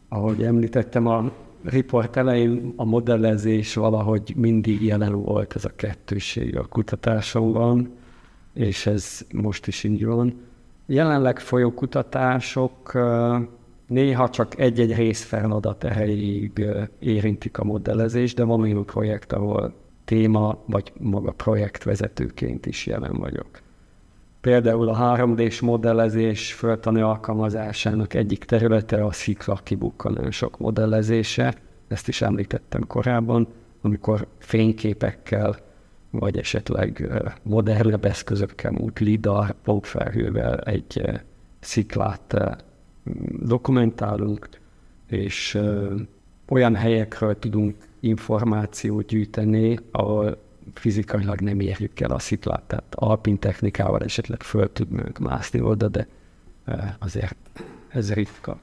Ahogy 0.08 0.42
említettem 0.42 1.06
a 1.06 1.32
riport 1.64 2.16
elején, 2.16 2.72
a 2.76 2.84
modellezés 2.84 3.74
valahogy 3.74 4.34
mindig 4.36 4.82
jelen 4.82 5.22
volt 5.22 5.54
ez 5.54 5.64
a 5.64 5.70
kettőség 5.76 6.56
a 6.56 6.64
kutatásomban, 6.64 7.90
és 8.54 8.86
ez 8.86 9.20
most 9.32 9.66
is 9.66 9.84
így 9.84 10.04
van. 10.04 10.34
Jelenleg 10.86 11.38
folyó 11.38 11.72
kutatások 11.72 12.98
néha 13.86 14.28
csak 14.30 14.58
egy-egy 14.58 14.94
részfeladat 14.94 15.84
erejéig 15.84 16.66
érintik 16.98 17.58
a 17.58 17.64
modellezést, 17.64 18.36
de 18.36 18.44
van 18.44 18.60
olyan 18.60 18.84
projekt, 18.84 19.32
ahol 19.32 19.74
téma 20.10 20.58
vagy 20.66 20.92
maga 20.98 21.32
projektvezetőként 21.32 22.66
is 22.66 22.86
jelen 22.86 23.12
vagyok. 23.12 23.48
Például 24.40 24.88
a 24.88 25.16
3D-s 25.16 25.60
modellezés 25.60 26.52
föltani 26.52 27.00
alkalmazásának 27.00 28.14
egyik 28.14 28.44
területe 28.44 29.04
a 29.04 29.12
szikla 29.12 29.60
kibukkanások 29.62 30.58
modellezése, 30.58 31.54
ezt 31.88 32.08
is 32.08 32.22
említettem 32.22 32.86
korábban, 32.86 33.48
amikor 33.80 34.26
fényképekkel, 34.38 35.56
vagy 36.10 36.38
esetleg 36.38 37.08
modernebb 37.42 38.04
eszközökkel, 38.04 38.74
úgy 38.74 39.00
LIDAR, 39.00 39.54
pókfelhővel 39.62 40.58
egy 40.58 41.02
sziklát 41.60 42.58
dokumentálunk, 43.42 44.48
és 45.06 45.58
olyan 46.48 46.74
helyekről 46.74 47.38
tudunk 47.38 47.74
információt 48.00 49.06
gyűjteni, 49.06 49.78
ahol 49.90 50.38
fizikailag 50.74 51.40
nem 51.40 51.60
érjük 51.60 52.00
el 52.00 52.10
a 52.10 52.18
sziklát, 52.18 52.62
tehát 52.62 52.94
alpin 52.94 53.38
technikával 53.38 54.00
esetleg 54.00 54.42
föl 54.42 54.72
tudnánk 54.72 55.18
mászni 55.18 55.60
oda, 55.60 55.88
de 55.88 56.06
azért 56.98 57.36
ez 57.88 58.12
ritka. 58.12 58.58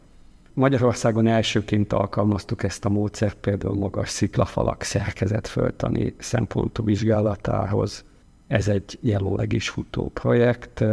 Magyarországon 0.54 1.28
elsőként 1.28 1.94
alkalmaztuk 1.94 2.64
ezt 2.64 2.86
a 2.86 2.90
módszert 2.90 3.38
például 3.38 3.76
magas 3.76 4.10
sziklafalak 4.10 4.82
szerkezet 4.82 5.48
föltani 5.48 6.16
szempontú 6.18 6.84
vizsgálatához. 6.84 8.06
Ez 8.48 8.68
egy 8.68 8.98
jelenleg 9.02 9.54
is 9.54 9.70
futó 9.70 10.10
projekt, 10.14 10.84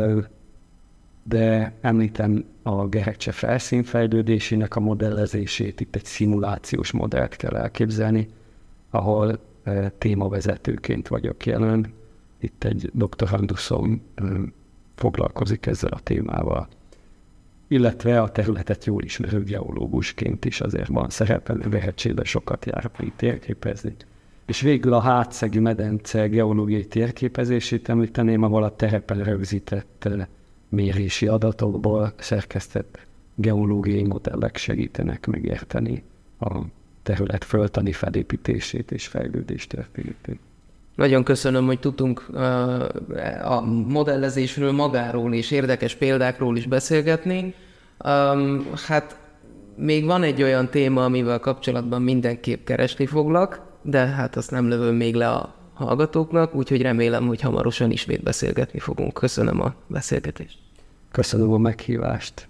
de 1.25 1.73
említem 1.81 2.45
a 2.63 2.87
gerekcse 2.87 3.33
felszínfejlődésének 3.33 4.77
a 4.77 4.81
modellezését, 4.81 5.81
itt 5.81 5.97
egy 5.97 6.05
szimulációs 6.05 6.91
modellt 6.91 7.37
kell 7.37 7.57
elképzelni, 7.57 8.29
ahol 8.91 9.39
e, 9.63 9.89
témavezetőként 9.89 11.09
vagyok 11.09 11.47
jelen. 11.47 11.93
Itt 12.39 12.65
egy 12.65 12.91
doktoranduszom 12.93 14.03
e, 14.15 14.23
foglalkozik 14.95 15.67
ezzel 15.67 15.91
a 15.91 16.01
témával. 16.01 16.69
Illetve 17.69 18.21
a 18.21 18.31
területet 18.31 18.85
jól 18.85 19.03
ismerő 19.03 19.43
geológusként 19.43 20.45
is 20.45 20.61
azért 20.61 20.89
van 20.89 21.11
szerepelő 21.11 21.69
lehetségben 21.71 22.25
sokat 22.25 22.67
jár 22.67 22.91
térképezni. 23.17 23.95
És 24.47 24.61
végül 24.61 24.93
a 24.93 25.01
hátszegi 25.01 25.59
medence 25.59 26.27
geológiai 26.27 26.87
térképezését 26.87 27.89
említeném, 27.89 28.43
ahol 28.43 28.63
a 28.63 28.77
terepen 28.77 29.23
rögzített 29.23 30.09
mérési 30.75 31.27
adatokból 31.27 32.13
szerkesztett 32.17 33.07
geológiai 33.35 34.03
modellek 34.03 34.57
segítenek 34.57 35.27
megérteni 35.27 36.03
a 36.41 36.59
terület 37.03 37.45
föltani 37.45 37.93
felépítését 37.93 38.91
és 38.91 39.07
fejlődés 39.07 39.67
történetét. 39.67 40.39
Nagyon 40.95 41.25
köszönöm, 41.25 41.67
hogy 41.67 41.81
tudtunk 41.81 42.29
a 43.45 43.61
modellezésről 43.89 44.73
magáról 44.73 45.35
és 45.35 45.51
érdekes 45.51 45.95
példákról 45.95 46.57
is 46.57 46.67
beszélgetni. 46.67 47.55
Hát 48.87 49.19
még 49.77 50.05
van 50.05 50.23
egy 50.23 50.43
olyan 50.43 50.69
téma, 50.69 51.05
amivel 51.05 51.39
kapcsolatban 51.39 52.03
mindenképp 52.03 52.65
keresni 52.65 53.07
foglak, 53.07 53.63
de 53.83 53.99
hát 53.99 54.37
azt 54.37 54.51
nem 54.51 54.69
lövöm 54.69 54.95
még 54.95 55.15
le 55.15 55.29
a 55.29 55.55
hallgatóknak, 55.75 56.55
úgyhogy 56.55 56.83
remélem, 56.83 57.27
hogy 57.27 57.41
hamarosan 57.41 57.91
ismét 57.91 58.23
beszélgetni 58.23 58.79
fogunk. 58.79 59.13
Köszönöm 59.13 59.61
a 59.61 59.75
beszélgetést. 59.87 60.64
Köszönöm 61.15 61.53
a 61.53 61.59
meghívást. 61.59 62.49